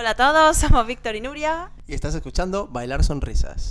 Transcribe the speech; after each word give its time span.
Hola 0.00 0.10
a 0.10 0.14
todos, 0.14 0.56
somos 0.56 0.86
Víctor 0.86 1.16
y 1.16 1.20
Nuria. 1.20 1.72
Y 1.88 1.94
estás 1.94 2.14
escuchando 2.14 2.68
Bailar 2.68 3.02
Sonrisas. 3.02 3.66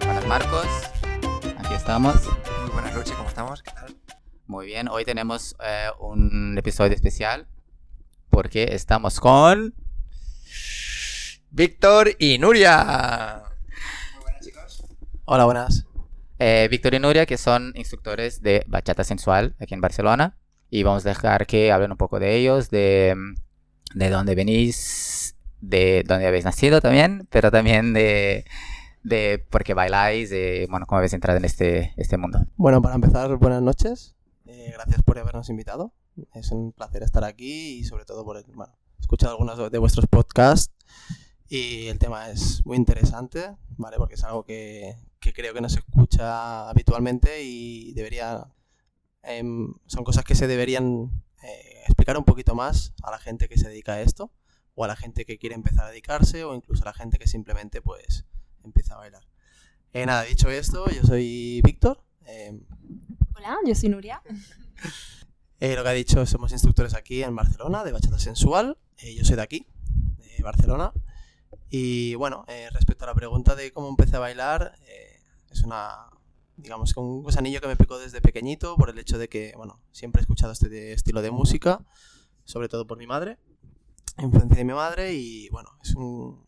Hola 0.00 0.22
Marcos, 0.26 0.66
aquí 1.58 1.74
estamos. 1.74 2.14
Muy 2.62 2.70
buenas 2.72 2.94
noches, 2.94 3.12
¿cómo 3.12 3.28
estamos? 3.28 3.62
¿Qué 3.62 3.70
tal? 3.72 3.94
Muy 4.46 4.64
bien, 4.64 4.88
hoy 4.88 5.04
tenemos 5.04 5.56
eh, 5.62 5.88
un 5.98 6.56
episodio 6.56 6.94
especial 6.94 7.46
porque 8.30 8.74
estamos 8.74 9.20
con... 9.20 9.74
Víctor 11.52 12.10
y 12.18 12.38
Nuria. 12.38 13.42
Muy 14.14 14.22
buenas, 14.22 14.44
chicos. 14.44 14.84
Hola, 15.24 15.44
buenas. 15.44 15.86
eh, 16.38 16.68
Víctor 16.70 16.94
y 16.94 16.98
Nuria, 17.00 17.26
que 17.26 17.36
son 17.36 17.72
instructores 17.74 18.40
de 18.40 18.64
bachata 18.66 19.04
sensual 19.04 19.56
aquí 19.60 19.74
en 19.74 19.80
Barcelona. 19.80 20.38
Y 20.70 20.84
vamos 20.84 21.04
a 21.04 21.08
dejar 21.08 21.46
que 21.46 21.72
hablen 21.72 21.90
un 21.90 21.96
poco 21.96 22.20
de 22.20 22.36
ellos, 22.36 22.70
de, 22.70 23.16
de 23.94 24.10
dónde 24.10 24.34
venís, 24.36 25.34
de 25.60 26.04
dónde 26.06 26.26
habéis 26.26 26.44
nacido 26.44 26.80
también, 26.80 27.26
pero 27.30 27.50
también 27.50 27.92
de, 27.92 28.44
de 29.02 29.44
por 29.50 29.64
qué 29.64 29.74
bailáis, 29.74 30.30
de 30.30 30.68
bueno, 30.70 30.86
cómo 30.86 30.98
habéis 30.98 31.12
entrado 31.14 31.38
en 31.38 31.44
este, 31.44 31.92
este 31.96 32.16
mundo. 32.16 32.46
Bueno, 32.56 32.80
para 32.80 32.94
empezar, 32.94 33.34
buenas 33.36 33.62
noches. 33.62 34.14
Eh, 34.46 34.70
gracias 34.72 35.02
por 35.02 35.18
habernos 35.18 35.48
invitado. 35.50 35.92
Es 36.34 36.52
un 36.52 36.70
placer 36.72 37.02
estar 37.02 37.24
aquí 37.24 37.78
y 37.80 37.84
sobre 37.84 38.04
todo 38.04 38.24
por 38.24 38.36
el, 38.36 38.44
bueno, 38.54 38.72
he 38.98 39.00
escuchado 39.02 39.32
algunos 39.32 39.70
de 39.72 39.78
vuestros 39.78 40.06
podcasts 40.06 40.72
y 41.50 41.88
el 41.88 41.98
tema 41.98 42.30
es 42.30 42.64
muy 42.64 42.76
interesante, 42.76 43.56
¿vale? 43.76 43.96
Porque 43.96 44.14
es 44.14 44.22
algo 44.22 44.44
que, 44.44 44.94
que 45.18 45.32
creo 45.32 45.52
que 45.52 45.60
no 45.60 45.68
se 45.68 45.80
escucha 45.80 46.70
habitualmente 46.70 47.42
y 47.42 47.92
debería... 47.92 48.46
em, 49.24 49.74
son 49.86 50.04
cosas 50.04 50.24
que 50.24 50.36
se 50.36 50.46
deberían 50.46 51.10
eh, 51.42 51.82
explicar 51.86 52.16
un 52.16 52.24
poquito 52.24 52.54
más 52.54 52.94
a 53.02 53.10
la 53.10 53.18
gente 53.18 53.48
que 53.48 53.58
se 53.58 53.68
dedica 53.68 53.94
a 53.94 54.00
esto 54.00 54.32
o 54.76 54.84
a 54.84 54.88
la 54.88 54.94
gente 54.94 55.24
que 55.24 55.38
quiere 55.38 55.56
empezar 55.56 55.86
a 55.86 55.90
dedicarse 55.90 56.44
o 56.44 56.54
incluso 56.54 56.84
a 56.84 56.86
la 56.86 56.92
gente 56.92 57.18
que 57.18 57.26
simplemente 57.26 57.82
pues 57.82 58.26
empieza 58.62 58.94
a 58.94 58.98
bailar. 58.98 59.26
Eh, 59.92 60.06
nada, 60.06 60.22
dicho 60.22 60.48
esto, 60.50 60.88
yo 60.88 61.02
soy 61.02 61.62
Víctor. 61.64 62.00
em, 62.26 62.64
Hola, 63.34 63.58
yo 63.66 63.74
soy 63.74 63.88
Nuria. 63.88 64.22
eh, 65.58 65.74
lo 65.74 65.82
que 65.82 65.88
ha 65.88 65.92
dicho, 65.92 66.24
somos 66.26 66.52
instructores 66.52 66.94
aquí 66.94 67.24
en 67.24 67.34
Barcelona 67.34 67.82
de 67.82 67.90
bachata 67.90 68.20
sensual. 68.20 68.78
Eh, 68.98 69.16
yo 69.16 69.24
soy 69.24 69.34
de 69.34 69.42
aquí, 69.42 69.66
de 70.18 70.44
Barcelona. 70.44 70.92
Y 71.70 72.14
bueno, 72.16 72.44
eh, 72.48 72.68
respecto 72.72 73.04
a 73.04 73.08
la 73.08 73.14
pregunta 73.14 73.54
de 73.54 73.72
cómo 73.72 73.88
empecé 73.88 74.16
a 74.16 74.20
bailar, 74.20 74.74
eh, 74.88 75.20
es 75.50 75.62
una, 75.62 76.06
digamos, 76.56 76.96
un 76.96 77.22
gusanillo 77.22 77.60
que 77.60 77.68
me 77.68 77.76
picó 77.76 77.98
desde 77.98 78.20
pequeñito 78.20 78.76
por 78.76 78.90
el 78.90 78.98
hecho 78.98 79.18
de 79.18 79.28
que, 79.28 79.52
bueno, 79.56 79.80
siempre 79.92 80.20
he 80.20 80.22
escuchado 80.22 80.52
este 80.52 80.68
de- 80.68 80.92
estilo 80.92 81.22
de 81.22 81.30
música, 81.30 81.84
sobre 82.44 82.68
todo 82.68 82.86
por 82.86 82.98
mi 82.98 83.06
madre, 83.06 83.38
influencia 84.18 84.56
de 84.58 84.64
mi 84.64 84.72
madre 84.74 85.12
y 85.14 85.48
bueno, 85.50 85.70
es 85.82 85.94
un, 85.94 86.44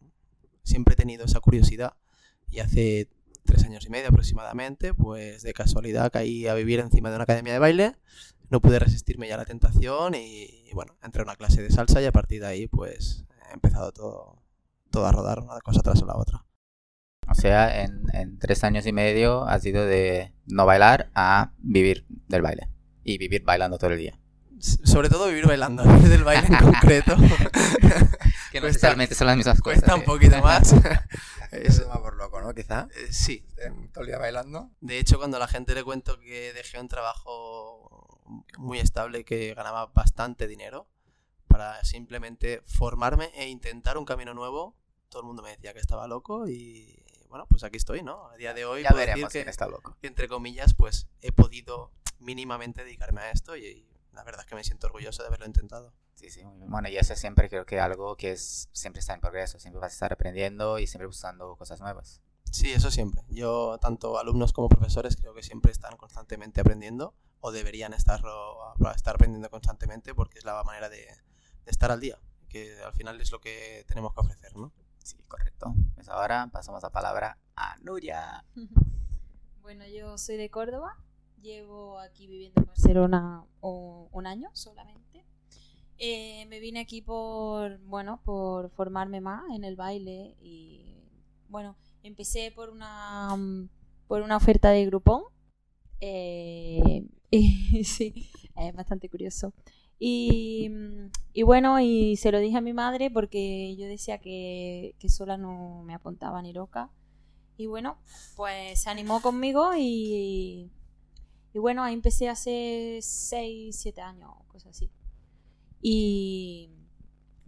siempre 0.65 0.95
he 0.95 0.97
tenido 0.97 1.25
esa 1.25 1.41
curiosidad 1.41 1.95
y 2.51 2.59
hace 2.59 3.09
tres 3.45 3.65
años 3.65 3.87
y 3.87 3.91
medio 3.91 4.09
aproximadamente, 4.09 4.93
pues 4.95 5.43
de 5.43 5.53
casualidad 5.53 6.11
caí 6.13 6.47
a 6.49 6.55
vivir 6.55 6.81
encima 6.81 7.11
de 7.11 7.17
una 7.17 7.25
academia 7.25 7.53
de 7.53 7.59
baile 7.59 7.97
no 8.51 8.61
pude 8.61 8.79
resistirme 8.79 9.29
ya 9.29 9.35
a 9.37 9.39
la 9.39 9.45
tentación 9.47 10.15
y, 10.15 10.69
y 10.69 10.73
bueno, 10.75 10.95
entré 11.03 11.23
a 11.23 11.25
una 11.25 11.37
clase 11.37 11.63
de 11.63 11.71
salsa 11.71 12.03
y 12.03 12.05
a 12.07 12.13
partir 12.13 12.41
de 12.43 12.47
ahí 12.49 12.67
pues 12.67 13.25
he 13.51 13.55
empezado 13.55 13.93
todo, 13.93 14.42
todo 14.93 15.07
a 15.07 15.13
rodar 15.13 15.41
una 15.41 15.59
cosa 15.61 15.81
tras 15.83 16.01
la 16.03 16.17
otra. 16.17 16.45
O 17.29 17.35
sea, 17.35 17.83
en, 17.83 18.05
en 18.13 18.39
tres 18.39 18.63
años 18.63 18.87
y 18.87 18.93
medio 18.93 19.45
has 19.45 19.65
ido 19.65 19.85
de 19.87 20.33
no 20.47 20.67
bailar 20.67 21.11
a 21.15 21.53
vivir 21.59 22.05
del 22.29 22.43
baile. 22.43 22.69
Y 23.03 23.19
vivir 23.19 23.43
bailando 23.45 23.79
todo 23.79 23.91
el 23.91 23.99
día. 23.99 24.19
Sobre 24.61 25.09
todo 25.09 25.27
vivir 25.29 25.47
bailando, 25.47 25.83
del 26.09 26.23
baile 26.25 26.47
en 26.47 26.57
concreto. 26.65 27.17
Que 28.53 28.61
no 28.61 28.67
necesariamente 28.67 29.15
son 29.15 29.29
las 29.29 29.37
mismas 29.39 29.61
cosas. 29.63 29.81
Cuesta 29.81 29.95
un 29.95 30.03
¿eh? 30.03 30.05
poquito 30.05 30.39
más. 30.43 30.73
Eso 30.75 30.83
Es- 31.53 31.79
es 31.79 31.89
más 31.89 31.99
por 32.01 32.17
loco, 32.17 32.39
¿no? 32.43 32.53
Quizá. 32.53 32.87
eh, 32.95 33.11
sí, 33.11 33.47
todo 33.95 34.03
el 34.03 34.09
día 34.09 34.19
bailando. 34.19 34.71
de 34.83 34.99
hecho 34.99 35.17
cuando 35.17 35.39
a 35.39 35.41
la 35.41 35.49
gente 35.49 35.75
le 35.75 35.83
cuento 35.83 36.19
que 36.21 36.53
dejé 36.53 36.79
un 36.79 36.89
trabajo 36.89 38.21
muy 38.59 38.79
estable 38.79 39.25
que 39.25 39.55
ganaba 39.55 39.87
bastante 39.87 40.47
dinero 40.49 40.87
para 41.49 41.83
simplemente 41.85 42.63
formarme 42.67 43.31
e 43.35 43.49
intentar 43.49 43.97
un 43.97 44.05
camino 44.05 44.35
nuevo, 44.35 44.77
todo 45.13 45.23
el 45.23 45.27
mundo 45.27 45.43
me 45.43 45.51
decía 45.51 45.73
que 45.75 45.79
estaba 45.79 46.09
loco 46.09 46.49
y 46.49 46.99
bueno, 47.29 47.47
pues 47.47 47.63
aquí 47.65 47.77
estoy, 47.77 48.03
¿no? 48.03 48.27
A 48.29 48.37
día 48.37 48.53
de 48.55 48.65
hoy 48.65 48.83
Ya 48.83 48.89
puedo 48.91 49.01
decir 49.01 49.13
veremos 49.15 49.33
que- 49.33 49.39
quién 49.41 49.49
está 49.49 49.69
loco. 49.69 49.97
que, 50.01 50.07
entre 50.07 50.27
comillas, 50.29 50.75
pues 50.75 51.07
he 51.21 51.31
podido 51.33 51.93
mínimamente 52.19 52.85
dedicarme 52.85 53.21
a 53.21 53.31
esto 53.31 53.57
y, 53.57 53.65
y 53.67 53.89
la 54.13 54.25
verdad 54.25 54.41
es 54.43 54.47
que 54.47 54.55
me 54.55 54.65
siento 54.65 54.87
orgulloso 54.87 55.23
de 55.23 55.29
haberlo 55.29 55.47
intentado. 55.47 55.93
Sí, 56.15 56.31
sí, 56.31 56.45
muy 56.45 56.57
bien. 56.59 56.71
Bueno, 56.71 56.89
y 56.89 56.97
eso 56.97 57.15
siempre 57.17 57.49
creo 57.49 57.65
que 57.67 57.81
algo 57.81 58.17
que 58.17 58.33
es 58.33 58.69
siempre 58.73 59.01
está 59.01 59.15
en 59.15 59.21
progreso. 59.21 59.59
Siempre 59.59 59.81
vas 59.81 59.93
a 59.93 59.95
estar 59.95 60.13
aprendiendo 60.13 60.79
y 60.79 60.87
siempre 60.87 61.07
buscando 61.07 61.57
cosas 61.57 61.81
nuevas. 61.81 62.21
Sí, 62.51 62.71
eso 62.73 62.91
siempre. 62.91 63.23
Yo, 63.29 63.79
tanto 63.81 64.19
alumnos 64.19 64.53
como 64.53 64.69
profesores, 64.69 65.17
creo 65.17 65.33
que 65.35 65.43
siempre 65.43 65.73
están 65.73 65.97
constantemente 65.97 66.61
aprendiendo 66.61 67.15
o 67.41 67.51
deberían 67.51 67.95
estarlo, 67.95 68.57
estar 68.95 69.15
aprendiendo 69.15 69.49
constantemente 69.51 70.15
porque 70.15 70.39
es 70.39 70.45
la 70.45 70.63
manera 70.63 70.89
de, 70.91 70.99
de 71.07 71.71
estar 71.71 71.91
al 71.91 71.99
día, 72.01 72.21
que 72.51 72.79
al 72.83 72.93
final 72.93 73.19
es 73.21 73.33
lo 73.33 73.41
que 73.41 73.85
tenemos 73.89 74.13
que 74.15 74.21
ofrecer, 74.21 74.55
¿no? 74.55 74.71
Sí, 75.03 75.17
correcto. 75.29 75.75
Pues 75.95 76.09
ahora 76.09 76.49
pasamos 76.53 76.83
la 76.83 76.91
palabra 76.91 77.39
a 77.57 77.77
Nuria. 77.79 78.45
Bueno, 79.63 79.87
yo 79.87 80.19
soy 80.19 80.37
de 80.37 80.51
Córdoba. 80.51 80.97
Llevo 81.41 82.01
aquí 82.01 82.27
viviendo 82.27 82.61
en 82.61 82.67
Barcelona 82.67 83.45
un 83.61 84.27
año 84.27 84.51
solamente. 84.55 85.25
Eh, 85.99 86.47
me 86.47 86.59
vine 86.59 86.81
aquí 86.81 87.01
por, 87.01 87.79
bueno, 87.85 88.21
por 88.25 88.71
formarme 88.71 89.21
más 89.21 89.45
en 89.55 89.63
el 89.63 89.77
baile 89.77 90.37
y, 90.41 90.97
bueno, 91.49 91.77
empecé 92.03 92.51
por 92.51 92.71
una, 92.71 93.37
mm, 93.37 93.69
por 94.09 94.23
una 94.23 94.37
oferta 94.37 94.71
de 94.71 94.85
Groupon. 94.87 95.23
Eh, 96.01 97.07
sí, 97.85 98.29
es 98.57 98.75
bastante 98.75 99.09
curioso. 99.09 99.55
Y, 100.05 100.69
mm, 100.69 101.11
y 101.33 101.43
bueno, 101.45 101.79
y 101.79 102.17
se 102.17 102.33
lo 102.33 102.41
dije 102.41 102.57
a 102.57 102.61
mi 102.61 102.73
madre 102.73 103.09
porque 103.09 103.77
yo 103.77 103.87
decía 103.87 104.19
que, 104.19 104.97
que 104.99 105.09
sola 105.09 105.37
no 105.37 105.85
me 105.85 105.95
apuntaba 105.95 106.43
ni 106.43 106.53
loca. 106.53 106.91
Y 107.57 107.67
bueno, 107.67 107.99
pues 108.35 108.83
se 108.83 108.91
animó 108.91 109.23
conmigo 109.23 109.77
y, 109.79 110.73
y 111.55 111.59
bueno, 111.61 111.85
ahí 111.85 111.95
empecé 111.95 112.29
hace 112.29 112.99
6, 113.01 113.77
7 113.79 114.01
años, 114.01 114.33
cosas 114.49 114.75
así. 114.75 114.91
Y, 115.81 116.69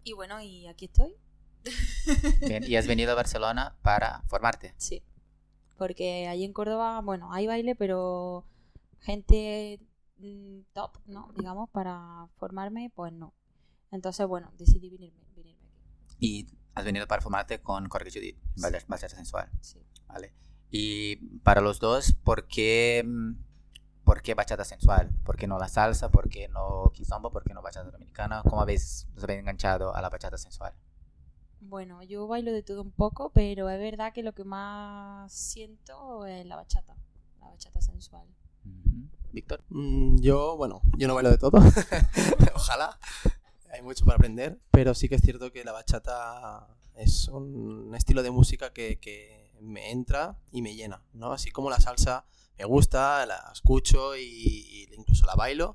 y 0.05 0.13
bueno, 0.13 0.41
y 0.41 0.69
aquí 0.69 0.85
estoy. 0.85 1.17
Bien, 2.47 2.63
y 2.63 2.77
has 2.77 2.87
venido 2.87 3.11
a 3.11 3.17
Barcelona 3.17 3.77
para 3.83 4.23
formarte. 4.29 4.75
Sí. 4.77 5.03
Porque 5.77 6.29
allí 6.29 6.45
en 6.45 6.53
Córdoba, 6.53 7.01
bueno, 7.01 7.33
hay 7.33 7.49
baile, 7.49 7.75
pero 7.75 8.45
gente 9.01 9.81
mm, 10.19 10.61
top, 10.73 10.99
¿no? 11.07 11.33
Digamos, 11.37 11.71
para 11.71 12.29
formarme, 12.37 12.91
pues 12.95 13.13
no. 13.13 13.35
Entonces, 13.91 14.27
bueno, 14.27 14.53
decidí 14.59 14.91
venirme, 14.91 15.25
venirme 15.35 15.67
aquí. 15.67 16.17
Y 16.19 16.47
has 16.75 16.85
venido 16.85 17.07
para 17.07 17.23
formarte 17.23 17.61
con 17.61 17.89
Jorge 17.89 18.11
Judith, 18.11 18.39
bailar 18.57 18.85
bachata 18.89 19.15
sensual. 19.17 19.49
Sí. 19.61 19.79
¿vale? 20.09 20.33
Y 20.71 21.17
para 21.41 21.61
los 21.61 21.79
dos, 21.79 22.13
¿por 22.13 22.47
qué, 22.49 23.03
mm, 23.05 23.35
¿por 24.05 24.23
qué 24.23 24.35
bachata 24.35 24.65
sensual? 24.65 25.11
¿Por 25.25 25.37
qué 25.37 25.47
no 25.47 25.59
la 25.59 25.69
salsa? 25.69 26.11
¿Por 26.11 26.29
qué 26.29 26.49
no 26.49 26.91
kizomba? 26.93 27.31
¿Por 27.31 27.45
qué 27.45 27.55
no 27.55 27.63
bachata 27.63 27.91
dominicana? 27.91 28.43
¿Cómo 28.43 28.63
habéis, 28.63 29.07
os 29.17 29.23
habéis 29.25 29.41
enganchado 29.41 29.95
a 29.95 30.03
la 30.03 30.11
bachata 30.11 30.37
sensual? 30.39 30.75
Bueno, 31.61 32.03
yo 32.03 32.27
bailo 32.27 32.53
de 32.53 32.63
todo 32.63 32.83
un 32.83 32.91
poco, 32.91 33.31
pero 33.31 33.71
es 33.71 33.79
verdad 33.79 34.13
que 34.13 34.23
lo 34.23 34.35
que 34.35 34.45
más 34.45 35.33
siento 35.33 36.27
es 36.27 36.45
la 36.45 36.57
bachata, 36.57 36.97
la 37.41 37.49
bachata 37.49 37.81
sensual. 37.81 38.27
Víctor. 39.33 39.65
Mm, 39.69 40.21
Yo, 40.21 40.57
bueno, 40.57 40.83
yo 40.97 41.09
no 41.09 41.15
bailo 41.15 41.31
de 41.31 41.39
todo. 41.39 41.59
Ojalá. 42.55 42.99
Hay 43.73 43.83
mucho 43.83 44.05
para 44.05 44.17
aprender. 44.17 44.61
Pero 44.71 44.95
sí 44.95 45.09
que 45.09 45.17
es 45.17 45.23
cierto 45.23 45.53
que 45.53 45.65
la 45.65 45.73
bachata 45.73 46.69
es 46.95 47.29
un 47.29 47.93
estilo 47.95 48.23
de 48.23 48.31
música 48.31 48.73
que, 48.73 49.35
me 49.61 49.91
entra 49.93 50.37
y 50.53 50.61
me 50.61 50.75
llena, 50.75 51.03
¿no? 51.15 51.33
Así 51.33 51.51
como 51.51 51.71
la 51.71 51.81
salsa 51.81 52.27
me 52.59 52.67
gusta, 52.67 53.25
la 53.25 53.51
escucho 53.51 54.15
y, 54.15 54.21
y 54.21 54.89
incluso 54.95 55.25
la 55.27 55.35
bailo. 55.37 55.75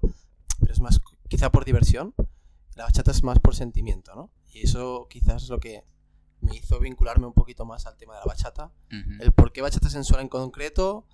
Pero 0.60 0.74
es 0.74 0.80
más, 0.80 1.00
quizá 1.28 1.52
por 1.52 1.66
diversión. 1.66 2.14
La 2.76 2.86
bachata 2.86 3.12
es 3.12 3.24
más 3.24 3.40
por 3.40 3.56
sentimiento, 3.56 4.16
¿no? 4.16 4.30
Y 4.52 4.62
eso 4.62 5.08
quizás 5.10 5.44
es 5.44 5.50
lo 5.50 5.60
que 5.60 5.84
me 6.50 6.58
hizo 6.58 6.80
vincularme 6.80 7.28
un 7.28 7.34
poquito 7.34 7.66
más 7.66 7.86
al 7.86 7.98
tema 7.98 8.14
de 8.14 8.20
la 8.20 8.26
bachata. 8.26 8.72
Ujú. 8.88 9.22
El 9.22 9.32
por 9.32 9.52
qué 9.52 9.62
bachata 9.62 9.90
sensual 9.90 10.22
en 10.22 10.30
concreto, 10.30 11.06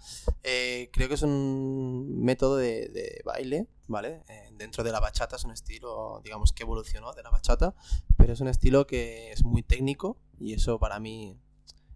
eh, 0.43 0.89
creo 0.93 1.07
que 1.07 1.15
es 1.15 1.21
un 1.21 2.21
método 2.21 2.57
de, 2.57 2.89
de 2.89 3.21
baile, 3.25 3.67
¿vale? 3.87 4.23
Eh, 4.27 4.49
dentro 4.53 4.83
de 4.83 4.91
la 4.91 4.99
bachata 4.99 5.35
es 5.35 5.43
un 5.43 5.51
estilo, 5.51 6.21
digamos, 6.23 6.53
que 6.53 6.63
evolucionó 6.63 7.13
de 7.13 7.23
la 7.23 7.29
bachata, 7.29 7.75
pero 8.17 8.33
es 8.33 8.39
un 8.39 8.47
estilo 8.47 8.87
que 8.87 9.31
es 9.31 9.43
muy 9.43 9.63
técnico 9.63 10.17
y 10.39 10.53
eso 10.53 10.79
para 10.79 10.99
mí 10.99 11.37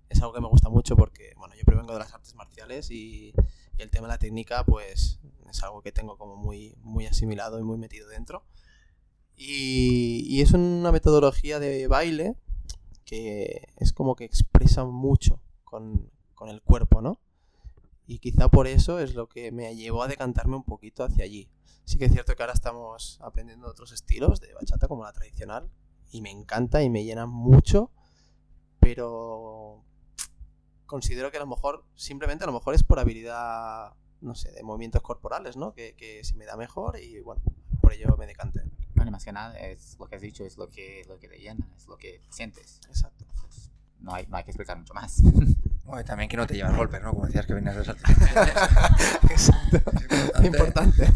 es 0.09 0.21
algo 0.21 0.33
que 0.33 0.41
me 0.41 0.47
gusta 0.47 0.69
mucho 0.69 0.95
porque, 0.95 1.33
bueno, 1.38 1.56
yo 1.56 1.63
provengo 1.65 1.94
de 1.94 2.00
las 2.00 2.13
artes 2.13 2.33
marciales 2.36 2.89
y 2.91 3.33
el 3.77 3.89
tema 3.89 4.07
de 4.07 4.13
la 4.13 4.18
técnica, 4.18 4.63
pues, 4.65 5.19
es 5.50 5.63
algo 5.63 5.81
que 5.81 5.91
tengo 5.91 6.18
como 6.18 6.36
muy, 6.36 6.75
muy 6.81 7.06
asimilado 7.06 7.59
y 7.59 7.63
muy 7.63 7.77
metido 7.77 8.07
dentro. 8.09 8.44
Y, 9.36 10.25
y 10.27 10.41
es 10.41 10.51
una 10.51 10.91
metodología 10.91 11.59
de 11.59 11.88
baile 11.88 12.36
que 13.09 13.67
es 13.77 13.91
como 13.91 14.15
que 14.15 14.23
expresa 14.23 14.85
mucho 14.85 15.41
con, 15.63 16.11
con 16.35 16.50
el 16.50 16.61
cuerpo, 16.61 17.01
¿no? 17.01 17.19
Y 18.06 18.19
quizá 18.19 18.50
por 18.50 18.67
eso 18.67 19.00
es 19.00 19.15
lo 19.15 19.27
que 19.27 19.51
me 19.51 19.75
llevó 19.75 20.03
a 20.03 20.07
decantarme 20.07 20.56
un 20.56 20.63
poquito 20.63 21.03
hacia 21.03 21.23
allí. 21.23 21.50
Sí 21.85 21.97
que 21.97 22.06
es 22.06 22.11
cierto 22.11 22.35
que 22.35 22.44
ahora 22.44 22.53
estamos 22.53 23.17
aprendiendo 23.21 23.67
otros 23.67 23.94
estilos 23.94 24.39
de 24.41 24.53
bachata 24.53 24.88
como 24.88 25.06
la 25.06 25.11
tradicional 25.11 25.71
y 26.11 26.21
me 26.21 26.29
encanta 26.29 26.83
y 26.83 26.91
me 26.91 27.03
llena 27.03 27.25
mucho, 27.25 27.89
pero 28.79 29.83
considero 30.85 31.31
que 31.31 31.38
a 31.38 31.41
lo 31.41 31.47
mejor, 31.47 31.85
simplemente 31.95 32.44
a 32.44 32.47
lo 32.47 32.53
mejor 32.53 32.75
es 32.75 32.83
por 32.83 33.00
habilidad, 33.00 33.94
no 34.21 34.35
sé, 34.35 34.51
de 34.51 34.62
movimientos 34.62 35.01
corporales, 35.01 35.57
¿no? 35.57 35.73
Que, 35.73 35.95
que 35.95 36.23
se 36.23 36.35
me 36.35 36.45
da 36.45 36.57
mejor 36.57 37.00
y 37.00 37.21
bueno, 37.21 37.41
por 37.81 37.91
ello 37.91 38.15
me 38.19 38.27
decanté. 38.27 38.58
Más 39.19 39.25
que 39.25 39.33
nada, 39.33 39.60
es 39.60 39.98
lo 40.00 40.07
que 40.07 40.16
has 40.16 40.21
dicho, 40.21 40.45
es 40.45 40.56
lo 40.56 40.69
que, 40.69 41.04
lo 41.06 41.19
que 41.19 41.27
te 41.27 41.39
llena, 41.39 41.68
es 41.75 41.88
lo 41.88 41.98
que 41.98 42.21
sientes. 42.30 42.80
Exacto. 42.88 43.25
Entonces, 43.30 43.69
no 44.00 44.13
hay, 44.13 44.25
no 44.27 44.38
hay 44.38 44.45
que 44.45 44.51
explicar 44.51 44.77
mucho 44.77 44.94
más. 44.94 45.21
Bueno, 45.83 46.01
y 46.01 46.06
también 46.06 46.30
que 46.30 46.38
no 46.38 46.45
te 46.45 46.54
llevas 46.54 46.77
golpes, 46.77 47.01
¿no? 47.01 47.10
Como 47.10 47.25
decías 47.25 47.48
que 47.48 47.54
venías 47.56 47.75
de 47.75 47.83
las 47.83 47.98
Exacto. 49.31 49.81
Es 50.39 50.45
Importante. 50.45 51.12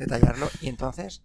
detallarlo. 0.00 0.48
Y 0.62 0.70
entonces, 0.70 1.22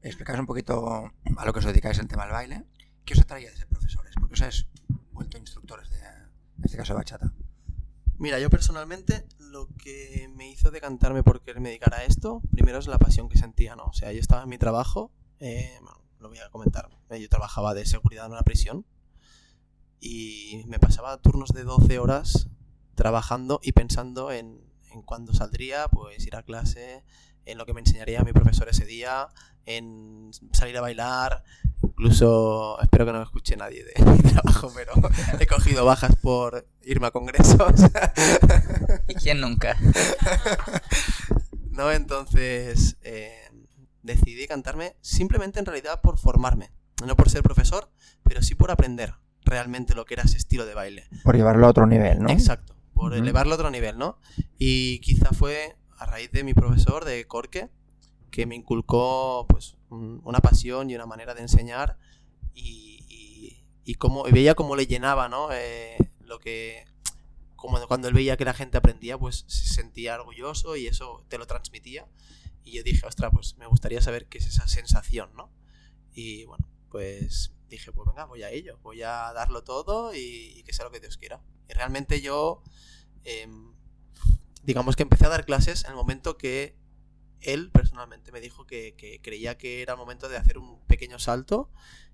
explicáis 0.00 0.40
un 0.40 0.46
poquito 0.46 1.12
a 1.36 1.44
lo 1.44 1.52
que 1.52 1.58
os 1.58 1.64
dedicáis 1.66 1.98
el 1.98 2.08
tema 2.08 2.24
del 2.24 2.32
baile. 2.32 2.64
¿Qué 3.04 3.12
os 3.12 3.20
atraía 3.20 3.50
de 3.50 3.56
ser 3.56 3.68
profesores? 3.68 4.14
Porque 4.18 4.32
os 4.32 4.40
habéis 4.40 4.66
vuelto 5.12 5.36
instructores 5.36 5.90
de, 5.90 5.98
en 5.98 6.64
este 6.64 6.78
caso, 6.78 6.94
de 6.94 6.96
bachata. 6.96 7.32
Mira, 8.16 8.38
yo 8.40 8.48
personalmente 8.48 9.26
lo 9.38 9.68
que 9.76 10.28
me 10.34 10.50
hizo 10.50 10.70
decantarme 10.70 11.22
por 11.22 11.42
querer 11.42 11.62
dedicar 11.62 11.92
a 11.92 12.04
esto, 12.04 12.40
primero 12.50 12.78
es 12.78 12.86
la 12.86 12.98
pasión 12.98 13.28
que 13.28 13.36
sentía, 13.36 13.76
¿no? 13.76 13.84
O 13.84 13.92
sea, 13.92 14.10
yo 14.10 14.20
estaba 14.20 14.44
en 14.44 14.48
mi 14.48 14.56
trabajo, 14.56 15.12
eh, 15.40 15.78
bueno, 15.80 16.00
lo 16.20 16.28
voy 16.28 16.38
a 16.38 16.50
comentar, 16.50 16.88
eh, 17.10 17.20
yo 17.20 17.28
trabajaba 17.28 17.74
de 17.74 17.86
seguridad 17.86 18.26
en 18.26 18.32
una 18.32 18.42
prisión 18.42 18.84
y 20.00 20.62
me 20.66 20.78
pasaba 20.78 21.20
turnos 21.20 21.50
de 21.50 21.64
12 21.64 21.98
horas 21.98 22.48
trabajando 22.94 23.60
y 23.62 23.72
pensando 23.72 24.32
en, 24.32 24.60
en 24.92 25.02
cuándo 25.02 25.32
saldría, 25.34 25.88
pues 25.88 26.26
ir 26.26 26.36
a 26.36 26.42
clase, 26.42 27.04
en 27.44 27.58
lo 27.58 27.66
que 27.66 27.72
me 27.72 27.80
enseñaría 27.80 28.22
mi 28.22 28.32
profesor 28.32 28.68
ese 28.68 28.84
día, 28.84 29.28
en 29.64 30.30
salir 30.52 30.76
a 30.76 30.80
bailar, 30.80 31.44
incluso 31.82 32.80
espero 32.80 33.06
que 33.06 33.12
no 33.12 33.18
me 33.18 33.24
escuche 33.24 33.56
nadie 33.56 33.84
de 33.84 34.04
mi 34.12 34.18
trabajo, 34.18 34.72
pero 34.74 34.92
he 35.38 35.46
cogido 35.46 35.84
bajas 35.84 36.16
por 36.16 36.66
irme 36.82 37.06
a 37.08 37.10
congresos. 37.10 37.72
¿Y 39.08 39.14
quién 39.14 39.40
nunca? 39.40 39.76
¿no? 41.70 41.92
Entonces 41.92 42.96
eh, 43.02 43.50
decidí 44.08 44.46
cantarme 44.46 44.96
simplemente 45.00 45.58
en 45.60 45.66
realidad 45.66 46.00
por 46.00 46.18
formarme, 46.18 46.70
no 47.06 47.14
por 47.16 47.30
ser 47.30 47.42
profesor, 47.42 47.90
pero 48.24 48.42
sí 48.42 48.54
por 48.56 48.70
aprender 48.70 49.14
realmente 49.44 49.94
lo 49.94 50.04
que 50.04 50.14
era 50.14 50.24
ese 50.24 50.36
estilo 50.36 50.66
de 50.66 50.74
baile. 50.74 51.08
Por 51.22 51.36
llevarlo 51.36 51.66
a 51.66 51.70
otro 51.70 51.86
nivel, 51.86 52.18
¿no? 52.20 52.28
Exacto, 52.30 52.74
por 52.92 53.14
elevarlo 53.14 53.52
a 53.52 53.56
otro 53.56 53.70
nivel, 53.70 53.96
¿no? 53.98 54.18
Y 54.58 54.98
quizá 55.00 55.30
fue 55.30 55.76
a 55.96 56.06
raíz 56.06 56.30
de 56.32 56.44
mi 56.44 56.52
profesor 56.54 57.04
de 57.04 57.26
Corque 57.26 57.68
que 58.30 58.44
me 58.46 58.54
inculcó 58.56 59.46
pues 59.48 59.76
un- 59.90 60.20
una 60.24 60.40
pasión 60.40 60.90
y 60.90 60.94
una 60.94 61.06
manera 61.06 61.34
de 61.34 61.40
enseñar 61.42 61.96
y, 62.54 63.04
y, 63.08 63.64
y 63.84 63.94
cómo- 63.94 64.28
y 64.28 64.32
veía 64.32 64.54
cómo 64.54 64.76
le 64.76 64.86
llenaba, 64.86 65.28
¿no? 65.28 65.48
Eh, 65.52 65.96
lo 66.24 66.38
que 66.40 66.84
como 67.56 67.78
cuando 67.88 68.06
él 68.06 68.14
veía 68.14 68.36
que 68.36 68.44
la 68.44 68.54
gente 68.54 68.76
aprendía, 68.78 69.18
pues 69.18 69.44
se 69.48 69.66
sentía 69.74 70.14
orgulloso 70.14 70.76
y 70.76 70.86
eso 70.86 71.24
te 71.28 71.38
lo 71.38 71.46
transmitía. 71.46 72.06
Y 72.68 72.72
yo 72.72 72.82
dije, 72.82 73.06
ostras, 73.06 73.30
pues 73.32 73.56
me 73.56 73.66
gustaría 73.66 74.02
saber 74.02 74.26
qué 74.26 74.38
es 74.38 74.46
esa 74.46 74.68
sensación, 74.68 75.30
¿no? 75.34 75.50
Y 76.12 76.44
bueno, 76.44 76.68
pues 76.90 77.54
dije, 77.70 77.92
pues 77.92 78.06
venga, 78.06 78.26
voy 78.26 78.42
a 78.42 78.50
ello, 78.50 78.78
voy 78.82 79.02
a 79.02 79.32
darlo 79.32 79.64
todo 79.64 80.14
y, 80.14 80.52
y 80.54 80.62
que 80.64 80.74
sea 80.74 80.84
lo 80.84 80.90
que 80.90 81.00
Dios 81.00 81.16
quiera. 81.16 81.40
Y 81.66 81.72
realmente 81.72 82.20
yo, 82.20 82.62
em, 83.24 83.72
digamos 84.62 84.96
que 84.96 85.02
empecé 85.02 85.24
a 85.24 85.30
dar 85.30 85.46
clases 85.46 85.84
en 85.84 85.90
el 85.90 85.96
momento 85.96 86.36
que 86.36 86.76
él 87.40 87.70
personalmente 87.70 88.32
me 88.32 88.40
dijo 88.40 88.66
que, 88.66 88.94
que 88.96 89.22
creía 89.22 89.56
que 89.56 89.80
era 89.80 89.94
el 89.94 89.98
momento 89.98 90.28
de 90.28 90.36
hacer 90.36 90.58
un 90.58 90.84
pequeño 90.86 91.18
salto 91.18 91.70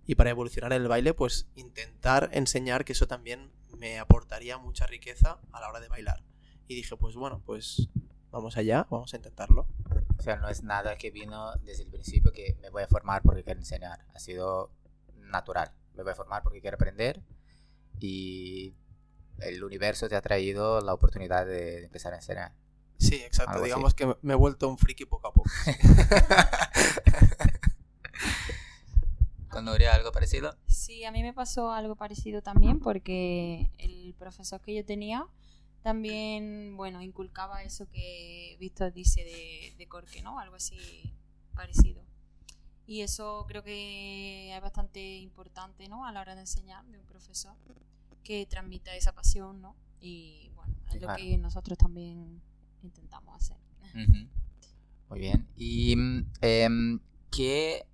y 0.06 0.14
para 0.14 0.30
evolucionar 0.30 0.72
el 0.72 0.86
baile, 0.86 1.14
pues 1.14 1.48
intentar 1.56 2.30
enseñar 2.32 2.84
que 2.84 2.92
eso 2.92 3.08
también 3.08 3.50
me 3.76 3.98
aportaría 3.98 4.56
mucha 4.58 4.86
riqueza 4.86 5.40
a 5.50 5.60
la 5.60 5.68
hora 5.68 5.80
de 5.80 5.88
bailar. 5.88 6.22
Y 6.68 6.76
dije, 6.76 6.96
pues 6.96 7.16
bueno, 7.16 7.42
pues 7.44 7.88
vamos 8.30 8.56
allá, 8.56 8.86
vamos 8.90 9.14
a 9.14 9.16
intentarlo. 9.16 9.66
Sea, 10.24 10.36
no 10.36 10.48
es 10.48 10.62
nada 10.62 10.96
que 10.96 11.10
vino 11.10 11.52
desde 11.64 11.82
el 11.82 11.90
principio 11.90 12.32
que 12.32 12.56
me 12.62 12.70
voy 12.70 12.82
a 12.82 12.86
formar 12.86 13.20
porque 13.20 13.44
quiero 13.44 13.60
enseñar. 13.60 14.06
Ha 14.14 14.18
sido 14.18 14.70
natural. 15.16 15.70
Me 15.92 16.02
voy 16.02 16.12
a 16.12 16.14
formar 16.14 16.42
porque 16.42 16.62
quiero 16.62 16.76
aprender 16.76 17.20
y 18.00 18.72
el 19.40 19.62
universo 19.62 20.08
te 20.08 20.16
ha 20.16 20.22
traído 20.22 20.80
la 20.80 20.94
oportunidad 20.94 21.44
de, 21.44 21.84
empezar 21.84 22.14
a 22.14 22.16
enseñar. 22.16 22.54
Sí, 22.96 23.16
exacto. 23.16 23.52
Algo 23.52 23.64
así. 23.64 23.68
Digamos 23.68 23.92
que 23.92 24.16
me 24.22 24.32
he 24.32 24.36
vuelto 24.36 24.66
un 24.66 24.78
friki 24.78 25.04
poco 25.04 25.28
a 25.28 25.34
poco. 25.34 25.50
¿Con 29.50 29.66
Nuria 29.66 29.92
algo 29.94 30.10
parecido? 30.10 30.56
Sí, 30.66 31.04
a 31.04 31.12
mí 31.12 31.22
me 31.22 31.34
pasó 31.34 31.70
algo 31.70 31.96
parecido 31.96 32.40
también 32.40 32.80
porque 32.80 33.70
el 33.76 34.14
profesor 34.18 34.62
que 34.62 34.74
yo 34.74 34.86
tenía 34.86 35.26
también, 35.84 36.78
bueno, 36.78 37.02
inculcaba 37.02 37.62
eso 37.62 37.86
que 37.90 38.56
Víctor 38.58 38.94
dice 38.94 39.22
de, 39.22 39.74
de 39.76 39.86
Corque, 39.86 40.22
¿no? 40.22 40.38
Algo 40.38 40.56
así 40.56 41.12
parecido. 41.54 42.02
Y 42.86 43.02
eso 43.02 43.44
creo 43.46 43.62
que 43.62 44.56
es 44.56 44.62
bastante 44.62 45.18
importante, 45.18 45.86
¿no? 45.86 46.06
A 46.06 46.12
la 46.12 46.22
hora 46.22 46.34
de 46.34 46.40
enseñar 46.40 46.86
de 46.86 46.98
un 46.98 47.04
profesor 47.04 47.54
que 48.22 48.46
transmita 48.46 48.96
esa 48.96 49.14
pasión, 49.14 49.60
¿no? 49.60 49.76
Y 50.00 50.50
bueno, 50.54 50.74
es 50.90 51.02
lo 51.02 51.14
que 51.16 51.36
nosotros 51.36 51.76
también 51.76 52.40
intentamos 52.82 53.36
hacer. 53.36 53.58
Muy 55.10 55.20
bien. 55.20 55.46
¿Y 55.54 55.96
mm, 55.96 56.30
em, 56.40 57.00
¿qué, 57.30 57.86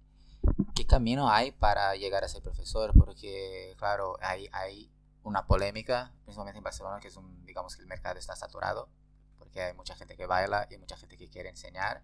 qué 0.77 0.87
camino 0.87 1.29
hay 1.29 1.51
para 1.51 1.97
llegar 1.97 2.23
a 2.23 2.29
ser 2.29 2.41
profesor? 2.41 2.93
Porque, 2.95 3.75
claro, 3.79 4.17
hay, 4.21 4.49
hay 4.53 4.89
una 5.31 5.47
polémica, 5.47 6.13
principalmente 6.25 6.59
en 6.59 6.65
Barcelona, 6.65 7.01
que 7.01 7.09
es 7.09 7.17
un, 7.17 7.45
digamos 7.47 7.77
que 7.77 7.83
el 7.83 7.89
mercado 7.89 8.19
está 8.19 8.37
saturado, 8.37 8.89
porque 9.39 9.63
hay 9.63 9.75
mucha 9.75 9.95
gente 9.95 10.17
que 10.17 10.27
baila 10.27 10.67
y 10.71 10.77
mucha 10.77 10.97
gente 10.97 11.17
que 11.17 11.29
quiere 11.29 11.49
enseñar. 11.49 12.03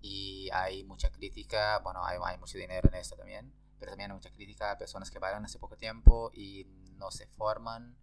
Y 0.00 0.48
hay 0.52 0.84
mucha 0.84 1.10
crítica, 1.10 1.78
bueno, 1.80 2.04
hay, 2.04 2.18
hay 2.24 2.38
mucho 2.38 2.56
dinero 2.56 2.88
en 2.88 2.94
esto 2.96 3.16
también, 3.16 3.52
pero 3.78 3.92
también 3.92 4.10
hay 4.10 4.16
mucha 4.16 4.30
crítica 4.30 4.70
a 4.70 4.78
personas 4.78 5.10
que 5.10 5.18
bailan 5.18 5.44
hace 5.44 5.58
poco 5.58 5.76
tiempo 5.76 6.30
y 6.32 6.64
no 6.96 7.10
se 7.10 7.26
forman 7.26 7.96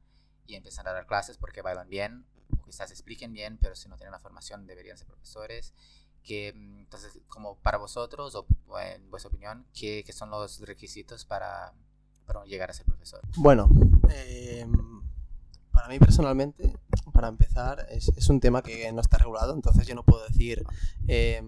y 0.46 0.56
empiezan 0.56 0.88
a 0.88 0.92
dar 0.92 1.08
clases 1.08 1.38
porque 1.38 1.62
bailan 1.62 1.90
bien, 1.90 2.26
o 2.60 2.66
quizás 2.66 2.92
expliquen 2.92 3.34
bien, 3.34 3.58
pero 3.58 3.76
si 3.76 3.90
no 3.90 3.98
tienen 3.98 4.12
la 4.12 4.20
formación 4.20 4.68
deberían 4.68 4.98
ser 4.98 5.08
profesores. 5.08 5.74
Que, 6.22 6.54
mm, 6.54 6.80
entonces, 6.80 7.20
como 7.28 7.58
para 7.60 7.78
vosotros, 7.78 8.36
o 8.36 8.46
o 8.68 8.80
en 8.80 9.10
vuestra 9.10 9.30
opinión, 9.30 9.68
¿qué, 9.74 10.04
qué 10.04 10.12
son 10.12 10.30
los 10.32 10.60
requisitos 10.62 11.24
para, 11.26 11.74
para 12.26 12.44
llegar 12.46 12.70
a 12.70 12.74
ser 12.74 12.86
profesor? 12.86 13.22
Bueno, 13.38 13.70
eh, 14.10 14.66
para 15.72 15.88
mí 15.88 16.00
personalmente, 16.00 16.74
para 17.14 17.28
empezar, 17.28 17.86
es, 17.90 18.10
es 18.16 18.30
un 18.30 18.40
tema 18.40 18.62
que 18.62 18.92
no 18.92 19.02
está 19.02 19.18
regulado, 19.18 19.54
entonces 19.54 19.88
yo 19.88 19.96
no 19.96 20.04
puedo 20.04 20.26
decir, 20.28 20.64
eh, 21.08 21.42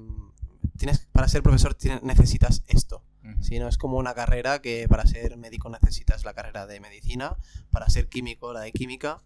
tienes, 0.77 1.07
para 1.11 1.27
ser 1.27 1.43
profesor 1.43 1.73
tienes- 1.75 2.03
necesitas 2.03 2.63
esto. 2.67 3.03
Ujú. 3.23 3.43
Si 3.43 3.59
no 3.59 3.67
es 3.67 3.77
como 3.77 3.97
una 3.97 4.13
carrera 4.13 4.59
que 4.61 4.87
para 4.87 5.05
ser 5.05 5.35
médico 5.37 5.69
necesitas 5.69 6.23
la 6.23 6.33
carrera 6.33 6.67
de 6.67 6.79
medicina, 6.79 7.35
para 7.71 7.89
ser 7.89 8.07
químico 8.07 8.53
la 8.53 8.61
de 8.61 8.71
química, 8.71 9.21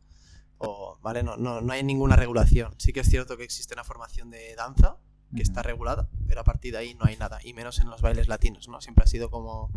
o, 0.58 0.98
¿vale? 1.02 1.24
No, 1.24 1.38
no, 1.38 1.62
no 1.62 1.74
hay 1.74 1.84
ninguna 1.84 2.16
regulación. 2.16 2.74
Sí 2.78 2.94
que 2.94 3.00
es 3.02 3.10
cierto 3.10 3.36
que 3.38 3.44
existe 3.44 3.74
una 3.74 3.84
formación 3.84 4.30
de 4.30 4.56
danza 4.56 4.98
que 5.36 5.42
está 5.42 5.64
regulada, 5.64 6.10
pero 6.28 6.42
a 6.42 6.44
partir 6.44 6.74
de 6.74 6.80
ahí 6.80 6.94
no 6.96 7.06
hay 7.06 7.16
nada, 7.18 7.40
y 7.44 7.54
menos 7.54 7.80
en 7.80 7.90
los 7.90 8.02
bailes 8.02 8.28
latinos, 8.28 8.68
¿no? 8.68 8.82
Siempre 8.82 9.04
ha 9.06 9.08
sido 9.08 9.30
como 9.32 9.72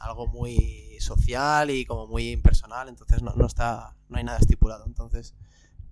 algo 0.00 0.26
muy 0.26 0.96
social 1.00 1.70
y 1.70 1.84
como 1.84 2.06
muy 2.06 2.30
impersonal, 2.30 2.88
entonces 2.88 3.22
no, 3.22 3.32
no 3.34 3.46
está, 3.46 3.94
no 4.08 4.18
hay 4.18 4.24
nada 4.24 4.38
estipulado. 4.38 4.84
Entonces, 4.86 5.34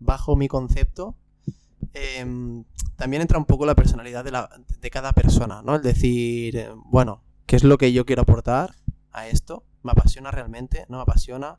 bajo 0.01 0.37
mi 0.37 0.49
concepto, 0.49 1.17
em, 1.93 2.65
también 2.97 3.23
entra 3.23 3.39
un 3.39 3.45
poco 3.45 3.67
la 3.67 3.75
personalidad 3.75 4.25
de, 4.25 4.33
la, 4.33 4.51
de 4.81 4.91
cada 4.91 5.13
persona, 5.13 5.63
¿no? 5.63 5.77
El 5.77 5.83
decir, 5.83 6.57
eh, 6.57 6.71
bueno, 6.87 7.23
¿qué 7.47 7.57
es 7.57 7.65
lo 7.65 7.79
que 7.79 7.93
yo 7.93 8.05
quiero 8.07 8.23
aportar 8.23 8.75
a 9.13 9.29
esto? 9.29 9.65
¿Me 9.83 9.93
apasiona 9.93 10.31
realmente? 10.31 10.87
¿No 10.89 10.99
me 10.99 11.03
apasiona? 11.03 11.59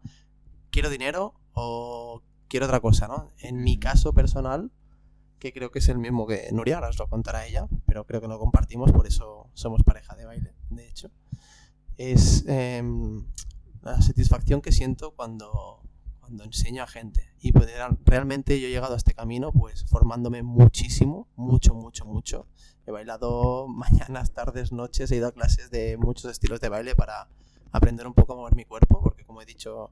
quiero 0.76 0.90
dinero 0.90 1.36
o 1.54 2.22
quiero 2.50 2.66
otra 2.66 2.82
cosa, 2.82 3.08
¿no? 3.08 3.32
En 3.40 3.64
mi 3.64 3.80
caso 3.80 4.12
personal, 4.12 4.72
que 5.40 5.54
creo 5.54 5.72
que 5.72 5.80
es 5.80 5.88
el 5.88 6.00
mismo 6.00 6.28
que 6.28 6.50
Nuria, 6.52 6.76
ahora 6.76 6.90
os 6.90 7.00
lo 7.00 7.08
contará 7.08 7.48
ella, 7.48 7.66
pero 7.86 8.06
creo 8.06 8.20
que 8.20 8.28
no 8.28 8.38
compartimos, 8.38 8.92
por 8.92 9.08
eso 9.08 9.50
somos 9.54 9.84
pareja 9.84 10.18
de 10.18 10.26
baile, 10.26 10.54
de 10.70 10.90
hecho, 10.90 11.12
es 11.98 12.46
em, 12.48 13.26
la 13.82 14.02
satisfacción 14.02 14.62
que 14.62 14.72
siento 14.72 15.12
cuando, 15.12 15.82
cuando 16.20 16.44
enseño 16.44 16.84
a 16.84 16.88
gente. 16.88 17.32
Y 17.40 17.52
pues, 17.52 17.70
realmente 18.06 18.60
yo 18.60 18.68
he 18.68 18.72
llegado 18.72 18.96
a 18.96 18.98
este 18.98 19.14
camino 19.14 19.52
pues 19.52 19.86
formándome 19.86 20.44
muchísimo, 20.44 21.28
mucho, 21.36 21.74
mucho, 21.74 22.06
mucho. 22.06 22.48
He 22.86 22.92
bailado 22.92 23.68
mañanas, 23.70 24.32
tardes, 24.32 24.72
noches, 24.72 25.12
he 25.12 25.18
ido 25.18 25.28
a 25.28 25.32
clases 25.32 25.70
de 25.70 25.98
muchos 25.98 26.32
estilos 26.32 26.60
de 26.60 26.70
baile 26.70 26.96
para 26.96 27.28
aprender 27.72 28.08
un 28.08 28.14
poco 28.14 28.34
a 28.34 28.36
mover 28.38 28.56
mi 28.56 28.66
cuerpo, 28.66 29.02
porque 29.02 29.26
como 29.26 29.42
he 29.42 29.46
dicho, 29.46 29.90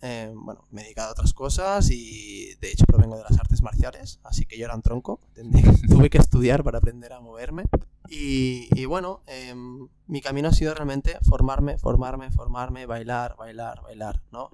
eh, 0.00 0.32
bueno, 0.34 0.66
me 0.70 0.80
he 0.80 0.84
dedicado 0.84 1.08
a 1.08 1.12
otras 1.12 1.34
cosas 1.34 1.90
y 1.90 2.54
de 2.60 2.70
hecho 2.70 2.86
provengo 2.86 3.16
de 3.16 3.24
las 3.24 3.38
artes 3.38 3.62
marciales, 3.62 4.20
así 4.22 4.46
que 4.46 4.56
yo 4.56 4.64
era 4.64 4.74
un 4.74 4.82
tronco, 4.82 5.20
tuve 5.88 6.08
que 6.08 6.18
estudiar 6.18 6.62
para 6.62 6.78
aprender 6.78 7.12
a 7.12 7.20
moverme. 7.20 7.64
Y, 8.08 8.84
bueno, 8.86 9.22
em, 9.26 9.88
mi 10.06 10.20
camino 10.20 10.48
ha 10.48 10.52
sido 10.52 10.74
realmente 10.74 11.18
formarme, 11.22 11.78
formarme, 11.78 12.30
formarme, 12.32 12.86
bailar, 12.86 13.36
bailar, 13.36 13.82
bailar, 13.82 14.22
¿no? 14.32 14.50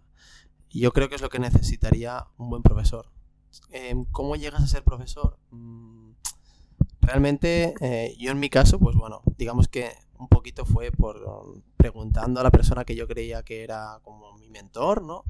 Y 0.69 0.81
yo 0.81 0.93
creo 0.93 1.09
que 1.09 1.15
es 1.15 1.23
lo 1.23 1.31
que 1.31 1.39
necesitaría 1.39 2.27
un 2.37 2.51
buen 2.51 2.63
profesor. 2.63 3.11
Em, 3.71 4.05
¿Cómo 4.07 4.37
llegas 4.37 4.63
a 4.63 4.67
ser 4.67 4.83
profesor? 4.83 5.39
Mm, 5.51 6.13
realmente, 7.01 7.75
eh, 7.81 8.15
yo 8.19 8.31
en 8.31 8.41
mi 8.41 8.51
caso, 8.51 8.79
pues 8.79 8.97
bueno, 8.97 9.23
digamos 9.39 9.69
que 9.69 9.91
un 10.19 10.29
poquito 10.29 10.65
fue 10.67 10.91
por 10.91 11.23
um, 11.23 11.63
preguntando 11.77 12.41
a 12.41 12.43
la 12.43 12.51
persona 12.51 12.85
que 12.85 12.97
yo 12.97 13.07
creía 13.07 13.43
que 13.43 13.63
era 13.63 14.01
como 14.03 14.35
mi 14.39 14.49
mentor, 14.51 15.03
¿no? 15.03 15.25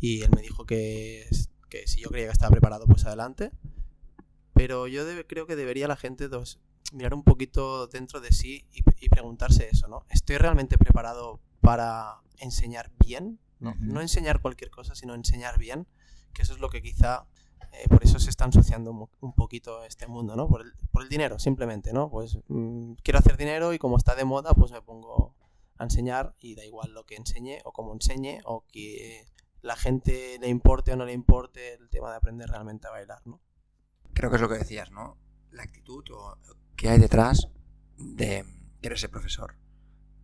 Y 0.00 0.22
él 0.22 0.30
me 0.34 0.42
dijo 0.42 0.66
que, 0.66 1.26
que 1.68 1.86
si 1.86 2.00
yo 2.00 2.08
creía 2.08 2.26
que 2.26 2.32
estaba 2.32 2.50
preparado, 2.50 2.86
pues 2.86 3.04
adelante. 3.06 3.50
Pero 4.52 4.86
yo 4.86 5.04
creo 5.26 5.46
que 5.46 5.56
debería 5.56 5.88
la 5.88 5.96
gente 5.96 6.28
dos, 6.28 6.60
mirar 6.96 7.14
un 7.14 7.22
poquito 7.22 7.86
dentro 7.86 8.20
de 8.20 8.32
sí 8.32 8.66
y, 8.72 8.82
preguntarse 9.08 9.68
eso, 9.70 9.86
¿no? 9.88 10.04
¿Estoy 10.10 10.36
realmente 10.36 10.78
preparado 10.78 11.40
para 11.60 12.20
enseñar 12.38 12.90
bien? 13.04 13.38
¿no? 13.60 13.74
no 13.78 14.00
enseñar 14.00 14.40
cualquier 14.40 14.70
cosa, 14.70 14.94
sino 14.94 15.14
enseñar 15.14 15.58
bien, 15.58 15.86
que 16.34 16.42
eso 16.42 16.52
es 16.52 16.60
lo 16.60 16.68
que 16.68 16.82
quizá 16.82 17.26
eh, 17.72 17.88
por 17.88 18.02
eso 18.04 18.18
se 18.18 18.30
está 18.30 18.44
ensuciando 18.44 19.08
un, 19.20 19.32
poquito 19.34 19.84
este 19.84 20.06
mundo, 20.06 20.36
¿no? 20.36 20.48
Por 20.48 20.62
el, 20.62 20.72
por 20.90 21.02
el 21.02 21.08
dinero, 21.08 21.38
simplemente, 21.38 21.92
¿no? 21.92 22.10
Pues 22.10 22.38
mm, 22.48 22.94
quiero 23.02 23.18
hacer 23.18 23.36
dinero 23.36 23.72
y 23.72 23.78
como 23.78 23.96
está 23.96 24.14
de 24.14 24.24
moda, 24.24 24.52
pues 24.54 24.72
me 24.72 24.82
pongo 24.82 25.34
a 25.78 25.84
enseñar 25.84 26.34
y 26.38 26.54
da 26.54 26.64
igual 26.64 26.92
lo 26.92 27.04
que 27.04 27.16
enseñe 27.16 27.58
o 27.64 27.72
cómo 27.72 27.92
enseñe 27.92 28.40
o 28.44 28.64
que 28.66 29.26
la 29.60 29.76
gente 29.76 30.38
le 30.40 30.48
importe 30.48 30.92
o 30.92 30.96
no 30.96 31.04
le 31.04 31.12
importe 31.12 31.74
el 31.74 31.88
tema 31.90 32.10
de 32.10 32.16
aprender 32.16 32.48
realmente 32.48 32.86
a 32.86 32.90
bailar, 32.90 33.20
¿no? 33.26 33.40
Creo 34.14 34.30
que 34.30 34.36
es 34.36 34.42
lo 34.42 34.48
que 34.48 34.58
decías, 34.58 34.90
¿no? 34.90 35.18
La 35.50 35.62
actitud 35.62 36.04
o 36.12 36.36
qué 36.76 36.88
hay 36.90 36.98
detrás 36.98 37.48
de 37.96 38.44
querer 38.82 38.98
ser 38.98 39.10
profesor. 39.10 39.56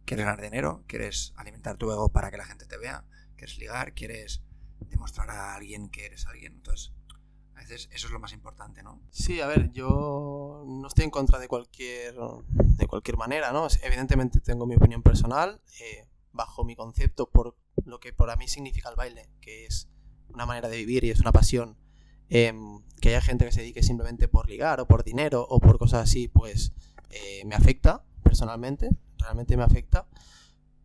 ¿Quieres 0.05 0.27
ganar 0.27 0.43
dinero? 0.43 0.85
¿Quieres 0.87 1.33
alimentar 1.37 1.77
tu 1.77 1.91
ego 1.91 2.11
para 2.11 2.31
que 2.31 2.37
la 2.37 2.45
gente 2.45 2.67
te 2.67 2.77
vea? 2.77 3.05
¿Quieres 3.37 3.59
ligar? 3.59 3.95
¿Quieres 3.95 4.43
demostrar 4.89 5.31
a 5.31 5.55
alguien 5.55 5.89
que 5.89 6.07
eres 6.07 6.27
alguien? 6.27 6.55
Entonces, 6.55 6.93
eso 7.71 8.07
es 8.07 8.13
lo 8.13 8.21
más 8.21 8.33
importante, 8.33 8.83
¿no? 8.83 9.01
Sí, 9.11 9.41
a 9.41 9.47
ver, 9.47 9.71
yo 9.73 10.65
no 10.67 10.87
estoy 10.87 11.05
en 11.05 11.11
contra 11.11 11.39
de 11.39 11.49
cualquier, 11.49 12.15
de 12.53 12.87
cualquier 12.87 13.17
manera, 13.17 13.53
¿no? 13.53 13.67
Evidentemente 13.83 14.41
tengo 14.41 14.67
mi 14.67 14.77
opinión 14.77 15.03
personal, 15.03 15.61
eh, 15.81 16.07
bajo 16.33 16.65
mi 16.65 16.77
concepto 16.77 17.31
por 17.31 17.57
lo 17.85 18.01
que 18.01 18.13
para 18.13 18.37
mí 18.37 18.49
significa 18.49 18.91
el 18.91 18.97
baile, 18.97 19.31
que 19.41 19.67
es 19.67 19.89
una 20.29 20.45
manera 20.47 20.69
de 20.69 20.77
vivir 20.77 21.05
y 21.05 21.11
es 21.11 21.21
una 21.21 21.33
pasión. 21.33 21.79
Em, 22.35 22.81
que 23.01 23.11
haya 23.11 23.21
gente 23.21 23.45
que 23.45 23.53
se 23.53 23.61
dedique 23.61 23.83
simplemente 23.83 24.27
por 24.27 24.49
ligar 24.49 24.81
o 24.81 24.87
por 24.87 25.05
dinero 25.05 25.47
o 25.49 25.61
por 25.61 25.79
cosas 25.79 26.03
así, 26.05 26.29
pues 26.29 26.73
eh, 27.11 27.45
me 27.45 27.55
afecta 27.55 28.05
personalmente, 28.23 28.91
realmente 29.19 29.57
me 29.57 29.65
afecta 29.65 30.07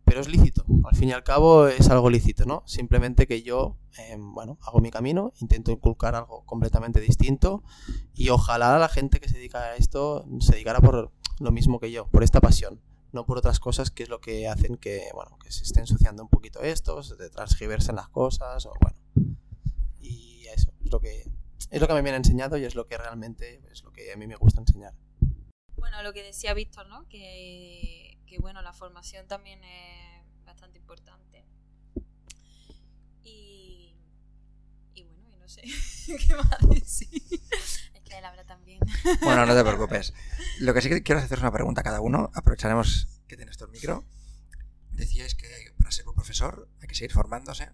pero 0.08 0.20
es 0.22 0.28
lícito. 0.28 0.64
Al 0.84 0.96
fin 0.96 1.10
y 1.10 1.12
al 1.12 1.22
cabo 1.22 1.68
es 1.68 1.90
algo 1.90 2.08
lícito, 2.08 2.46
¿no? 2.46 2.62
Simplemente 2.66 3.26
que 3.26 3.42
yo, 3.42 3.76
em, 3.98 4.34
bueno, 4.34 4.58
hago 4.62 4.80
mi 4.80 4.90
camino, 4.90 5.32
intento 5.40 5.70
inculcar 5.70 6.14
algo 6.14 6.44
completamente 6.46 7.00
distinto 7.00 7.62
y 8.14 8.30
ojalá 8.30 8.78
la 8.78 8.88
gente 8.88 9.20
que 9.20 9.28
se 9.28 9.36
dedica 9.36 9.58
a 9.58 9.76
esto 9.76 10.26
se 10.40 10.52
dedicara 10.52 10.80
por 10.80 11.12
lo 11.40 11.52
mismo 11.52 11.78
que 11.78 11.92
yo, 11.92 12.06
por 12.08 12.22
esta 12.22 12.40
pasión, 12.40 12.80
no 13.12 13.26
por 13.26 13.36
otras 13.36 13.60
cosas 13.60 13.90
que 13.90 14.04
es 14.04 14.08
lo 14.08 14.20
que 14.20 14.48
hacen 14.48 14.76
que, 14.76 15.10
bueno, 15.14 15.38
que 15.42 15.52
se 15.52 15.64
esté 15.64 15.80
ensuciando 15.80 16.22
un 16.22 16.30
poquito 16.30 16.62
esto, 16.62 17.02
de 17.02 17.28
transgiversen 17.28 17.96
las 17.96 18.08
cosas 18.08 18.64
o 18.64 18.72
bueno. 18.80 18.96
Y 20.00 20.46
eso 20.54 20.72
es 20.80 20.90
lo 20.90 21.00
que 21.00 21.30
es 21.70 21.80
lo 21.80 21.86
que 21.86 21.94
me 21.94 22.02
viene 22.02 22.16
enseñado 22.16 22.56
y 22.56 22.64
es 22.64 22.74
lo 22.74 22.86
que 22.86 22.98
realmente 22.98 23.62
es 23.70 23.82
lo 23.82 23.92
que 23.92 24.12
a 24.12 24.16
mí 24.16 24.26
me 24.26 24.36
gusta 24.36 24.60
enseñar. 24.60 24.94
Bueno, 25.76 26.02
lo 26.02 26.12
que 26.12 26.22
decía 26.22 26.54
Víctor, 26.54 26.88
¿no? 26.88 27.06
Que 27.08 28.08
que 28.28 28.38
bueno, 28.38 28.60
la 28.62 28.72
formación 28.72 29.26
también 29.26 29.64
es 29.64 30.44
bastante 30.44 30.78
importante. 30.78 31.46
Y, 33.22 33.96
y 34.94 35.02
bueno, 35.02 35.28
y 35.30 35.36
no 35.38 35.48
sé 35.48 35.62
qué 36.26 36.34
más 36.36 36.58
decir. 36.68 37.08
Es 37.94 38.02
que 38.04 38.18
él 38.18 38.24
habla 38.24 38.44
también. 38.44 38.80
Bueno, 39.22 39.46
no 39.46 39.54
te 39.54 39.64
preocupes. 39.64 40.12
Lo 40.60 40.74
que 40.74 40.82
sí 40.82 40.88
que 40.88 41.02
quiero 41.02 41.20
hacer 41.20 41.38
es 41.38 41.42
una 41.42 41.52
pregunta 41.52 41.80
a 41.80 41.84
cada 41.84 42.00
uno. 42.00 42.30
Aprovecharemos 42.34 43.08
que 43.26 43.36
tienes 43.36 43.56
todo 43.56 43.68
el 43.68 43.72
micro. 43.72 44.04
Decíais 44.90 45.34
que 45.34 45.48
para 45.78 45.90
ser 45.90 46.06
un 46.06 46.14
profesor 46.14 46.68
hay 46.80 46.88
que 46.88 46.94
seguir 46.94 47.12
formándose. 47.12 47.70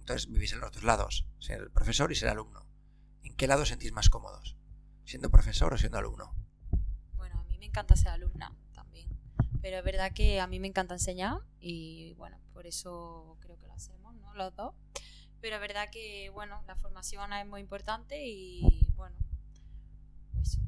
Entonces 0.00 0.30
vivís 0.30 0.52
en 0.52 0.60
los 0.60 0.72
dos 0.72 0.84
lados, 0.84 1.26
ser 1.38 1.60
el 1.60 1.70
profesor 1.70 2.12
y 2.12 2.14
ser 2.14 2.28
alumno. 2.28 2.67
¿En 3.38 3.46
qué 3.46 3.46
lado 3.46 3.64
sentís 3.64 3.92
más 3.92 4.10
cómodos? 4.10 4.56
¿Siendo 5.04 5.30
profesor 5.30 5.72
o 5.72 5.78
siendo 5.78 5.96
alumno? 5.96 6.34
Bueno, 7.16 7.38
a 7.38 7.44
mí 7.44 7.56
me 7.56 7.66
encanta 7.66 7.94
ser 7.94 8.08
alumna 8.08 8.52
pero 9.60 9.78
es 9.78 9.84
verdad 9.84 10.12
que 10.12 10.40
a 10.40 10.46
mí 10.46 10.58
me 10.60 10.68
encanta 10.68 10.94
enseñar 10.94 11.38
y 11.60 12.14
bueno, 12.14 12.36
por 12.52 12.66
eso 12.66 13.36
creo 13.40 13.58
que 13.58 13.66
lo 13.66 13.72
hacemos, 13.74 14.14
¿no? 14.16 14.34
Los 14.34 14.54
dos. 14.56 14.74
Pero 15.40 15.56
es 15.56 15.60
verdad 15.60 15.88
que, 15.90 16.30
bueno, 16.30 16.62
la 16.66 16.74
formación 16.76 17.32
es 17.32 17.46
muy 17.46 17.60
importante 17.60 18.26
y 18.26 18.86
bueno, 18.96 19.16
pues... 20.32 20.58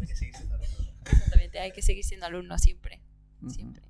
hay 0.00 0.06
que 0.06 0.16
seguir 0.16 0.34
siendo 0.34 0.54
alumno. 0.54 0.92
Exactamente, 1.04 1.58
hay 1.60 1.72
que 1.72 1.82
seguir 1.82 2.04
siendo 2.04 2.26
alumno 2.26 2.58
siempre, 2.58 3.00
siempre. 3.48 3.82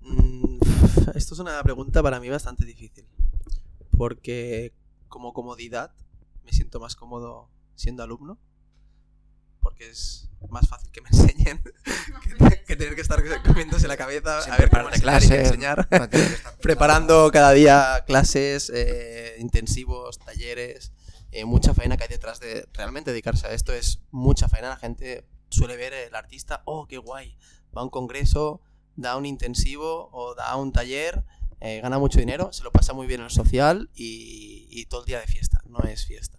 Mm, 0.00 0.58
esto 1.14 1.34
es 1.34 1.40
una 1.40 1.62
pregunta 1.62 2.02
para 2.02 2.20
mí 2.20 2.28
bastante 2.28 2.64
difícil, 2.64 3.06
porque 3.98 4.72
como 5.08 5.34
comodidad 5.34 5.92
me 6.44 6.52
siento 6.52 6.80
más 6.80 6.96
cómodo 6.96 7.50
siendo 7.74 8.02
alumno 8.02 8.38
porque 9.60 9.90
es 9.90 10.30
más 10.48 10.68
fácil 10.68 10.90
que 10.90 11.00
me 11.00 11.08
enseñen 11.12 11.60
que, 12.66 12.76
tener 12.76 12.94
que 12.94 13.00
estar 13.00 13.22
comiéndose 13.42 13.88
la 13.88 13.96
cabeza 13.96 14.38
a 14.38 14.56
ver 14.56 14.70
cómo 14.70 14.88
clase, 14.90 15.40
enseñar, 15.40 15.88
preparando 16.62 17.30
cada 17.32 17.52
día 17.52 18.04
clases, 18.06 18.70
eh, 18.74 19.36
intensivos, 19.38 20.18
talleres, 20.18 20.92
eh, 21.32 21.44
mucha 21.44 21.74
faena 21.74 21.96
que 21.96 22.04
hay 22.04 22.08
detrás 22.08 22.40
de 22.40 22.68
realmente 22.72 23.10
dedicarse 23.10 23.46
a 23.46 23.52
esto, 23.52 23.72
es 23.72 24.00
mucha 24.10 24.48
faena, 24.48 24.70
la 24.70 24.76
gente 24.76 25.26
suele 25.50 25.76
ver 25.76 25.92
el 25.92 26.14
artista, 26.14 26.62
oh, 26.64 26.86
qué 26.86 26.98
guay, 26.98 27.36
va 27.76 27.82
a 27.82 27.84
un 27.84 27.90
congreso, 27.90 28.62
da 28.96 29.16
un 29.16 29.26
intensivo 29.26 30.08
o 30.12 30.34
da 30.34 30.54
un 30.56 30.72
taller, 30.72 31.24
eh, 31.60 31.80
gana 31.80 31.98
mucho 31.98 32.18
dinero, 32.18 32.52
se 32.52 32.62
lo 32.64 32.72
pasa 32.72 32.92
muy 32.92 33.06
bien 33.06 33.20
en 33.20 33.26
el 33.26 33.32
social 33.32 33.90
y, 33.94 34.66
y 34.70 34.86
todo 34.86 35.00
el 35.00 35.06
día 35.06 35.20
de 35.20 35.26
fiesta, 35.26 35.60
no 35.66 35.80
es 35.80 36.06
fiesta. 36.06 36.38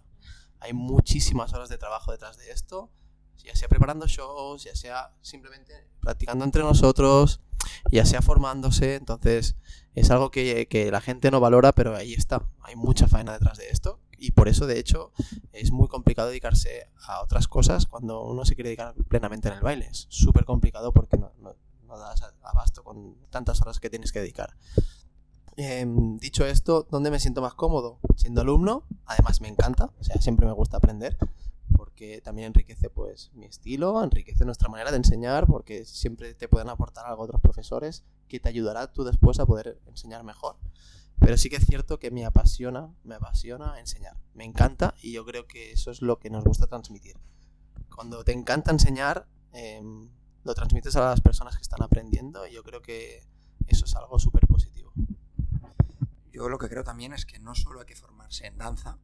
Hay 0.60 0.72
muchísimas 0.72 1.52
horas 1.52 1.68
de 1.68 1.78
trabajo 1.78 2.12
detrás 2.12 2.36
de 2.36 2.50
esto 2.50 2.90
ya 3.44 3.56
sea 3.56 3.68
preparando 3.68 4.06
shows, 4.06 4.64
ya 4.64 4.74
sea 4.74 5.12
simplemente 5.22 5.72
practicando 6.00 6.44
entre 6.44 6.62
nosotros, 6.62 7.40
ya 7.90 8.04
sea 8.04 8.22
formándose. 8.22 8.96
Entonces, 8.96 9.56
es 9.94 10.10
algo 10.10 10.30
que, 10.30 10.66
que, 10.68 10.90
la 10.90 11.00
gente 11.00 11.30
no 11.30 11.40
valora, 11.40 11.72
pero 11.72 11.96
ahí 11.96 12.14
está. 12.14 12.46
Hay 12.60 12.76
mucha 12.76 13.08
faena 13.08 13.32
detrás 13.32 13.58
de 13.58 13.68
esto. 13.68 14.00
Y 14.18 14.32
por 14.32 14.48
eso, 14.48 14.66
de 14.66 14.78
hecho, 14.78 15.12
es 15.52 15.70
muy 15.72 15.88
complicado 15.88 16.28
dedicarse 16.28 16.90
a 17.06 17.22
otras 17.22 17.48
cosas 17.48 17.86
cuando 17.86 18.22
uno 18.22 18.44
se 18.44 18.54
quiere 18.54 18.68
dedicar 18.70 18.94
plenamente 19.08 19.48
en 19.48 19.54
el 19.54 19.62
baile. 19.62 19.86
Es 19.86 20.06
súper 20.10 20.44
complicado 20.44 20.92
porque 20.92 21.16
no, 21.16 21.32
no, 21.38 21.56
no, 21.86 21.98
das 21.98 22.22
abasto 22.42 22.84
con 22.84 23.16
tantas 23.30 23.60
horas 23.62 23.80
que 23.80 23.88
tienes 23.88 24.12
que 24.12 24.20
dedicar. 24.20 24.54
Em, 25.62 26.16
dicho 26.16 26.46
esto, 26.46 26.86
¿dónde 26.90 27.10
me 27.10 27.20
siento 27.20 27.42
más 27.42 27.52
cómodo? 27.52 27.98
Siendo 28.16 28.40
alumno, 28.40 28.86
además 29.04 29.42
me 29.42 29.48
encanta, 29.48 29.92
o 30.00 30.02
sea, 30.02 30.16
siempre 30.18 30.46
me 30.46 30.52
gusta 30.52 30.78
aprender 30.78 31.18
porque 31.76 32.22
también 32.22 32.46
enriquece 32.46 32.88
pues 32.88 33.30
mi 33.34 33.44
estilo, 33.44 34.02
enriquece 34.02 34.46
nuestra 34.46 34.70
manera 34.70 34.90
de 34.90 34.96
enseñar, 34.96 35.46
porque 35.46 35.84
siempre 35.84 36.32
te 36.32 36.48
pueden 36.48 36.70
aportar 36.70 37.04
algo 37.04 37.24
otros 37.24 37.42
profesores 37.42 38.04
que 38.26 38.40
te 38.40 38.48
ayudará 38.48 38.90
tú 38.90 39.04
después 39.04 39.38
a 39.38 39.44
poder 39.44 39.78
enseñar 39.86 40.24
mejor. 40.24 40.56
Pero 41.18 41.36
sí 41.36 41.50
que 41.50 41.56
es 41.56 41.66
cierto 41.66 41.98
que 41.98 42.10
me 42.10 42.24
apasiona, 42.24 42.88
me 43.04 43.16
apasiona 43.16 43.78
enseñar. 43.78 44.16
Me 44.32 44.46
encanta 44.46 44.94
y 45.02 45.12
yo 45.12 45.26
creo 45.26 45.46
que 45.46 45.72
eso 45.72 45.90
es 45.90 46.00
lo 46.00 46.18
que 46.18 46.30
nos 46.30 46.42
gusta 46.42 46.68
transmitir. 46.68 47.18
Cuando 47.94 48.24
te 48.24 48.32
encanta 48.32 48.70
enseñar, 48.70 49.26
em, 49.52 50.08
lo 50.42 50.54
transmites 50.54 50.96
a 50.96 51.00
las 51.00 51.20
personas 51.20 51.54
que 51.56 51.62
están 51.62 51.82
aprendiendo 51.82 52.46
y 52.46 52.54
yo 52.54 52.62
creo 52.62 52.80
que 52.80 53.26
eso 53.66 53.84
es 53.84 53.94
algo 53.94 54.18
súper 54.18 54.46
positivo. 54.46 54.90
Yo 56.32 56.48
lo 56.48 56.58
que 56.58 56.68
creo 56.68 56.84
también 56.84 57.12
es 57.12 57.26
que 57.26 57.38
no 57.38 57.54
solo 57.54 57.80
hay 57.80 57.86
que 57.86 57.96
formarse 57.96 58.46
en 58.46 58.58
danza, 58.58 58.98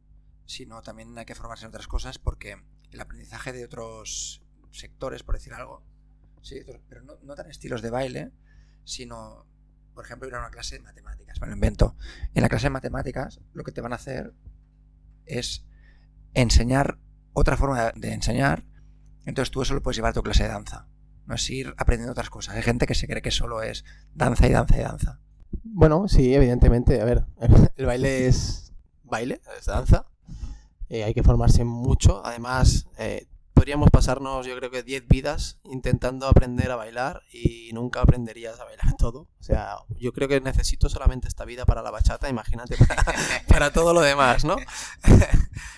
sino 0.45 0.81
también 0.81 1.17
hay 1.17 1.25
que 1.25 1.35
formarse 1.35 1.65
en 1.65 1.69
otras 1.69 1.87
cosas 1.87 2.19
porque 2.19 2.63
el 2.91 2.99
aprendizaje 2.99 3.51
de 3.51 3.65
otros 3.65 4.41
sectores, 4.71 5.23
por 5.23 5.35
decir 5.35 5.53
algo, 5.53 5.83
sí, 6.41 6.61
pero 6.87 7.03
no, 7.03 7.17
no 7.21 7.35
tan 7.35 7.49
estilos 7.49 7.81
de 7.81 7.89
baile, 7.89 8.31
sino, 8.85 9.45
por 9.93 10.05
ejemplo, 10.05 10.27
ir 10.27 10.35
a 10.35 10.39
una 10.39 10.49
clase 10.49 10.77
de 10.77 10.83
matemáticas, 10.83 11.41
me 11.41 11.47
lo 11.47 11.53
invento. 11.53 11.97
En 12.33 12.41
la 12.41 12.49
clase 12.49 12.67
de 12.67 12.71
matemáticas 12.71 13.41
lo 13.53 13.63
que 13.63 13.71
te 13.71 13.81
van 13.81 13.93
a 13.93 13.97
hacer 13.97 14.33
es 15.25 15.65
enseñar 16.33 16.99
otra 17.33 17.57
forma 17.57 17.91
de 17.91 18.13
enseñar, 18.13 18.65
entonces 19.25 19.51
tú 19.51 19.61
eso 19.61 19.73
lo 19.73 19.83
puedes 19.83 19.97
llevar 19.97 20.11
a 20.11 20.13
tu 20.13 20.23
clase 20.23 20.43
de 20.43 20.49
danza. 20.49 20.87
No 21.25 21.35
es 21.35 21.49
ir 21.49 21.73
aprendiendo 21.77 22.13
otras 22.13 22.29
cosas. 22.29 22.55
Hay 22.55 22.63
gente 22.63 22.87
que 22.87 22.95
se 22.95 23.05
cree 23.05 23.21
que 23.21 23.31
solo 23.31 23.61
es 23.61 23.83
danza 24.13 24.47
y 24.47 24.51
danza 24.51 24.77
y 24.77 24.81
danza. 24.81 25.19
Bueno, 25.73 26.07
sí, 26.07 26.33
evidentemente. 26.33 27.01
A 27.01 27.05
ver, 27.05 27.25
el 27.75 27.85
baile 27.85 28.27
es 28.27 28.73
baile, 29.03 29.41
es 29.57 29.65
danza. 29.65 30.05
Eh, 30.89 31.03
hay 31.03 31.13
que 31.13 31.23
formarse 31.23 31.63
mucho. 31.63 32.25
Además, 32.25 32.87
eh, 32.97 33.27
podríamos 33.53 33.89
pasarnos, 33.89 34.45
yo 34.45 34.55
creo 34.55 34.69
que 34.69 34.83
10 34.83 35.07
vidas 35.07 35.57
intentando 35.63 36.27
aprender 36.27 36.69
a 36.71 36.75
bailar 36.75 37.23
y 37.33 37.71
nunca 37.73 38.01
aprenderías 38.01 38.59
a 38.59 38.65
bailar 38.65 38.93
todo. 38.97 39.21
O 39.39 39.43
sea, 39.43 39.77
yo 39.99 40.13
creo 40.13 40.27
que 40.27 40.39
necesito 40.39 40.89
solamente 40.89 41.27
esta 41.27 41.43
vida 41.43 41.65
para 41.65 41.81
la 41.81 41.91
bachata, 41.91 42.29
imagínate 42.29 42.77
para, 42.87 43.03
para 43.47 43.73
todo 43.73 43.93
lo 43.93 44.01
demás, 44.01 44.45
¿no? 44.45 44.57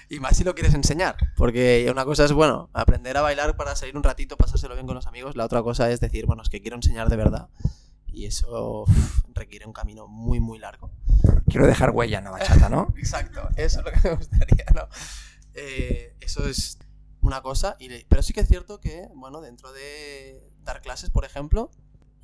y 0.09 0.19
más 0.19 0.35
si 0.35 0.43
lo 0.43 0.55
quieres 0.55 0.73
enseñar, 0.73 1.15
porque 1.37 1.87
una 1.89 2.03
cosa 2.03 2.25
es, 2.25 2.33
bueno, 2.33 2.69
aprender 2.73 3.15
a 3.17 3.21
bailar 3.21 3.55
para 3.55 3.75
salir 3.75 3.95
un 3.95 4.03
ratito, 4.03 4.37
pasárselo 4.37 4.75
bien 4.75 4.85
con 4.85 4.95
los 4.95 5.07
amigos, 5.07 5.35
la 5.35 5.45
otra 5.45 5.63
cosa 5.63 5.89
es 5.89 5.99
decir, 5.99 6.25
bueno, 6.25 6.43
es 6.43 6.49
que 6.49 6.61
quiero 6.61 6.75
enseñar 6.75 7.09
de 7.09 7.15
verdad. 7.15 7.47
Y 8.11 8.25
eso 8.25 8.83
uf, 8.83 9.23
requiere 9.33 9.65
un 9.65 9.73
camino 9.73 10.07
muy, 10.07 10.39
muy 10.39 10.59
largo. 10.59 10.91
Quiero 11.47 11.67
dejar 11.67 11.91
huella 11.91 12.19
en 12.19 12.25
la 12.25 12.31
bachata, 12.31 12.69
¿no? 12.69 12.93
Exacto, 12.97 13.47
eso 13.55 13.79
es 13.79 13.85
lo 13.85 13.91
que 13.91 14.09
me 14.09 14.15
gustaría, 14.15 14.65
¿no? 14.75 14.87
Eh, 15.53 16.15
eso 16.21 16.47
es 16.47 16.77
una 17.21 17.41
cosa, 17.41 17.75
y 17.79 17.89
le- 17.89 18.05
pero 18.09 18.21
sí 18.23 18.33
que 18.33 18.41
es 18.41 18.47
cierto 18.47 18.79
que, 18.79 19.07
bueno, 19.15 19.41
dentro 19.41 19.71
de 19.73 20.51
dar 20.61 20.81
clases, 20.81 21.09
por 21.09 21.25
ejemplo, 21.25 21.69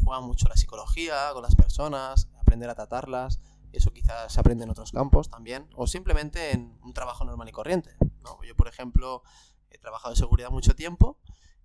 juega 0.04 0.22
mucho 0.22 0.48
la 0.48 0.56
psicología 0.56 1.30
con 1.34 1.44
las 1.44 1.56
personas, 1.56 2.30
aprender 2.40 2.70
a 2.70 2.76
tratarlas, 2.76 3.40
eso 3.74 3.92
quizás 3.92 4.32
se 4.32 4.40
aprende 4.40 4.64
en 4.64 4.70
otros 4.70 4.92
campos 4.92 5.30
también, 5.30 5.68
o 5.76 5.86
simplemente 5.88 6.52
en 6.52 6.78
un 6.84 6.94
trabajo 6.94 7.26
normal 7.26 7.50
y 7.50 7.52
corriente. 7.52 7.92
¿no? 8.24 8.42
Yo, 8.44 8.56
por 8.56 8.68
ejemplo, 8.70 9.22
he 9.70 9.78
trabajado 9.78 10.14
en 10.14 10.18
seguridad 10.18 10.50
mucho 10.50 10.76
tiempo 10.76 11.20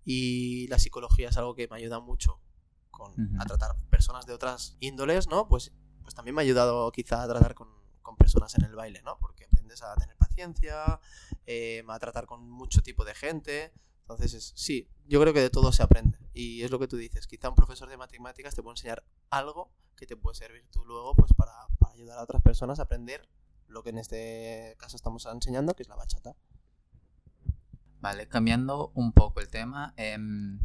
y 0.04 0.66
la 0.68 0.78
psicología 0.78 1.28
es 1.28 1.36
algo 1.36 1.54
que 1.54 1.68
me 1.68 1.76
ayuda 1.76 2.00
mucho 2.00 2.40
con, 3.00 3.12
Ujú. 3.12 3.36
a 3.42 3.44
tratar 3.46 3.74
personas 3.88 4.26
de 4.26 4.34
otras 4.34 4.76
índoles, 4.80 5.26
¿no? 5.26 5.48
Pues, 5.48 5.72
pues 6.02 6.14
también 6.14 6.34
me 6.34 6.42
ha 6.42 6.44
ayudado 6.44 6.92
quizá 6.92 7.22
a 7.22 7.28
tratar 7.28 7.54
con, 7.54 7.68
con 8.02 8.16
personas 8.16 8.54
en 8.56 8.64
el 8.64 8.74
baile, 8.74 9.00
¿no? 9.02 9.18
Porque 9.18 9.44
aprendes 9.46 9.82
a 9.82 9.94
tener 9.96 10.16
paciencia, 10.16 11.00
eh, 11.46 11.82
a 11.88 11.98
tratar 11.98 12.26
con 12.26 12.48
mucho 12.50 12.82
tipo 12.82 13.04
de 13.04 13.14
gente. 13.14 13.72
Entonces, 14.02 14.34
es- 14.34 14.52
sí, 14.54 14.88
yo 15.06 15.20
creo 15.20 15.32
que 15.32 15.40
de 15.40 15.50
todo 15.50 15.72
se 15.72 15.82
aprende. 15.82 16.18
Y 16.34 16.62
es 16.62 16.70
lo 16.70 16.78
que 16.78 16.88
tú 16.88 16.96
dices, 16.96 17.26
quizá 17.26 17.48
un 17.48 17.54
profesor 17.54 17.88
de 17.88 17.96
matemáticas 17.96 18.54
te 18.54 18.62
puede 18.62 18.74
enseñar 18.74 19.02
algo 19.30 19.70
que 19.96 20.06
te 20.06 20.16
puede 20.16 20.34
servir 20.36 20.66
tú 20.70 20.84
luego 20.84 21.14
pues 21.14 21.32
para, 21.34 21.52
para 21.78 21.92
ayudar 21.92 22.18
a 22.18 22.22
otras 22.22 22.42
personas 22.42 22.78
a 22.78 22.82
aprender 22.84 23.28
lo 23.68 23.82
que 23.82 23.90
en 23.90 23.98
este 23.98 24.74
caso 24.78 24.96
estamos 24.96 25.26
enseñando, 25.26 25.74
que 25.74 25.82
es 25.82 25.88
la 25.88 25.96
bachata. 25.96 26.34
Vale, 28.00 28.26
cambiando 28.28 28.92
un 28.94 29.12
poco 29.12 29.40
el 29.40 29.48
tema, 29.48 29.92
em, 29.96 30.58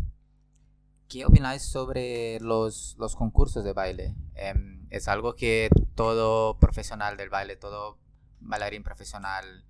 ¿qué 1.08 1.26
opináis 1.26 1.62
sobre 1.64 2.40
los, 2.40 2.96
concursos 3.18 3.64
de 3.64 3.74
baile? 3.74 4.16
Em, 4.36 4.88
¿Es 4.90 5.08
algo 5.08 5.36
que 5.36 5.70
todo 5.96 6.58
profesional 6.60 7.18
del 7.18 7.30
baile, 7.30 7.56
todo 7.56 7.98
bailarín 8.40 8.84
profesional 8.84 9.66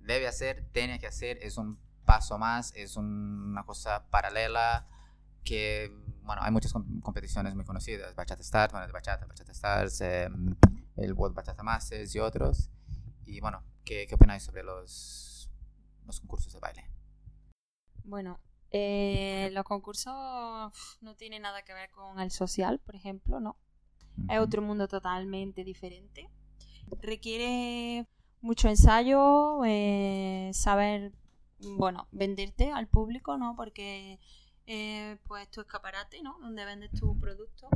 debe 0.00 0.26
hacer, 0.26 0.64
tiene 0.72 0.98
que 0.98 1.06
hacer? 1.06 1.38
¿Es 1.42 1.56
un 1.58 1.78
paso 2.04 2.38
más? 2.38 2.72
¿Es 2.74 2.96
un- 2.96 3.50
una 3.50 3.64
cosa 3.64 4.08
paralela? 4.10 4.88
Que, 5.44 5.90
bueno, 6.22 6.42
hay 6.42 6.50
muchas 6.52 6.72
com- 6.72 7.00
competiciones 7.00 7.54
muy 7.54 7.64
conocidas, 7.64 8.14
Bachata 8.14 8.42
Stars, 8.42 8.72
de 8.72 8.92
Bachata, 8.92 9.26
Bachata 9.26 9.52
Stars, 9.52 10.00
em, 10.00 10.54
el 10.96 11.12
World 11.14 11.34
Bachata 11.36 11.62
Masters 11.62 12.14
y 12.14 12.18
otros. 12.20 12.70
Y 13.26 13.40
bueno, 13.40 13.62
¿qué, 13.84 14.06
qué 14.06 14.14
opináis 14.14 14.42
sobre 14.44 14.62
los 14.62 15.50
concursos 16.20 16.52
de 16.52 16.60
baile? 16.60 16.84
Bueno, 18.04 18.40
eh, 18.72 19.50
los 19.52 19.64
concursos 19.64 20.12
no 21.00 21.14
tienen 21.16 21.42
nada 21.42 21.62
que 21.62 21.74
ver 21.74 21.90
con 21.90 22.18
el 22.20 22.30
social, 22.30 22.78
por 22.80 22.96
ejemplo, 22.96 23.40
¿no? 23.40 23.56
Es 24.28 24.38
otro 24.40 24.62
mundo 24.62 24.88
totalmente 24.88 25.64
diferente. 25.64 26.30
Requiere 27.00 28.06
mucho 28.40 28.68
ensayo, 28.68 29.64
eh, 29.64 30.50
saber, 30.52 31.12
bueno, 31.76 32.08
venderte 32.10 32.72
al 32.72 32.88
público, 32.88 33.38
¿no? 33.38 33.54
Porque 33.56 34.18
eh, 34.66 35.18
pues 35.26 35.50
tu 35.50 35.60
escaparate, 35.60 36.22
¿no? 36.22 36.38
Donde 36.40 36.64
vendes 36.64 36.90
tu 36.92 37.18
producto. 37.18 37.68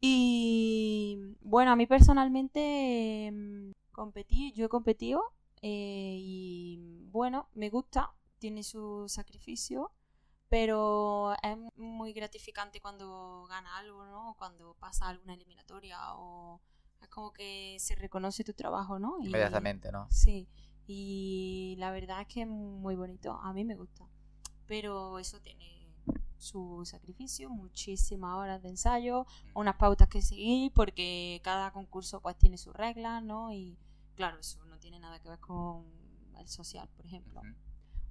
Y 0.00 1.18
bueno, 1.40 1.72
a 1.72 1.76
mí 1.76 1.86
personalmente 1.86 3.26
em, 3.26 3.72
competí, 3.92 4.52
yo 4.52 4.66
he 4.66 4.68
competido 4.68 5.22
eh, 5.62 6.16
y 6.20 6.78
bueno, 7.10 7.48
me 7.54 7.68
gusta, 7.68 8.12
tiene 8.38 8.62
su 8.62 9.06
sacrificio, 9.08 9.90
pero 10.48 11.34
es 11.42 11.56
muy 11.76 12.12
gratificante 12.12 12.80
cuando 12.80 13.46
gana 13.48 13.76
algo, 13.78 14.04
¿no? 14.06 14.30
O 14.30 14.34
Cuando 14.34 14.74
pasa 14.74 15.08
alguna 15.08 15.34
eliminatoria 15.34 16.14
o 16.14 16.60
es 17.00 17.08
como 17.08 17.32
que 17.32 17.76
se 17.78 17.94
reconoce 17.94 18.44
tu 18.44 18.54
trabajo, 18.54 18.98
¿no? 18.98 19.18
Y- 19.20 19.26
Inmediatamente, 19.26 19.92
¿no? 19.92 20.06
Sí, 20.10 20.48
y 20.86 21.76
la 21.78 21.90
verdad 21.90 22.22
es 22.22 22.26
que 22.28 22.42
es 22.42 22.48
muy 22.48 22.96
bonito, 22.96 23.32
a 23.32 23.52
mí 23.52 23.64
me 23.64 23.74
gusta, 23.76 24.08
pero 24.66 25.18
eso 25.18 25.40
tiene 25.40 25.86
su 26.38 26.82
sacrificio, 26.84 27.50
muchísimas 27.50 28.36
horas 28.36 28.62
de 28.62 28.68
ensayo, 28.70 29.26
unas 29.54 29.74
pautas 29.76 30.08
que 30.08 30.22
seguir, 30.22 30.72
porque 30.72 31.40
cada 31.42 31.72
concurso 31.72 32.20
pues 32.20 32.36
tiene 32.38 32.56
sus 32.56 32.74
reglas, 32.74 33.22
¿no? 33.22 33.52
Y 33.52 33.76
claro, 34.14 34.38
eso 34.38 34.64
no 34.66 34.78
tiene 34.78 34.98
nada 35.00 35.18
que 35.20 35.28
ver 35.28 35.40
con 35.40 35.84
el 36.38 36.48
social, 36.48 36.88
por 36.96 37.04
ejemplo, 37.06 37.42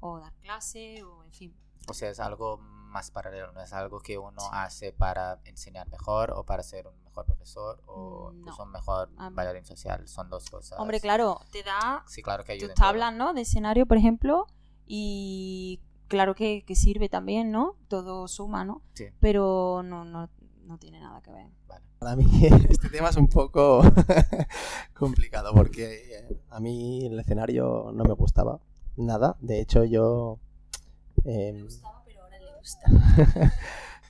o 0.02 0.20
dar 0.20 0.34
clase, 0.42 1.04
o 1.04 1.24
en 1.24 1.32
fin. 1.32 1.56
O 1.88 1.94
sea, 1.94 2.10
es 2.10 2.20
algo 2.20 2.58
más 2.58 3.12
paralelo, 3.12 3.52
no 3.52 3.62
es 3.62 3.74
algo 3.74 4.00
que 4.00 4.18
uno 4.18 4.42
hace 4.52 4.92
para 4.94 5.40
enseñar 5.46 5.88
mejor 5.90 6.32
o 6.32 6.44
para 6.46 6.64
ser 6.64 6.88
un 6.88 7.04
mejor 7.04 7.26
profesor 7.26 7.82
o 7.86 8.32
Mm, 8.32 8.38
incluso 8.40 8.58
no. 8.60 8.66
un 8.66 8.72
mejor 8.72 9.10
bailarín 9.34 9.66
social. 9.66 10.08
Son 10.08 10.30
dos 10.30 10.50
cosas. 10.50 10.80
Hombre, 10.80 11.00
claro, 11.00 11.40
te 11.52 11.64
da 11.64 12.04
Sí, 12.08 12.22
claro 12.22 12.44
que 12.44 12.58
tus 12.58 12.74
tablas, 12.74 13.14
¿no? 13.14 13.34
De 13.34 13.42
escenario, 13.42 13.86
por 13.86 13.98
ejemplo, 13.98 14.48
y 14.86 15.82
claro 16.08 16.34
que, 16.36 16.64
que 16.66 16.76
sirve 16.76 17.10
también, 17.10 17.52
¿no? 17.52 17.76
Todo 17.90 18.28
suma, 18.28 18.64
¿no? 18.64 18.82
Sí. 18.94 19.06
Pero 19.20 19.82
no, 19.84 20.06
no, 20.06 20.30
no 20.64 20.78
tiene 20.78 21.00
nada 21.00 21.22
que 21.22 21.32
ver. 21.32 21.48
Vale. 21.68 21.84
Para 22.00 22.16
mí 22.16 22.26
este 22.70 22.90
tema 22.90 23.10
es 23.10 23.18
un 23.18 23.28
poco 23.28 23.82
complicado 24.94 25.54
porque 25.54 26.18
eh, 26.20 26.42
a 26.50 26.60
mí 26.60 27.06
el 27.06 27.20
escenario 27.20 27.92
no 27.94 28.04
me 28.04 28.14
gustaba 28.14 28.60
nada. 28.96 29.36
De 29.40 29.60
hecho, 29.60 29.84
yo 29.84 30.40
em, 31.26 31.64
gustaba, 31.64 32.04
pero 32.06 32.24
ahora 32.24 32.38
le 32.40 32.58
gusta. 32.60 32.82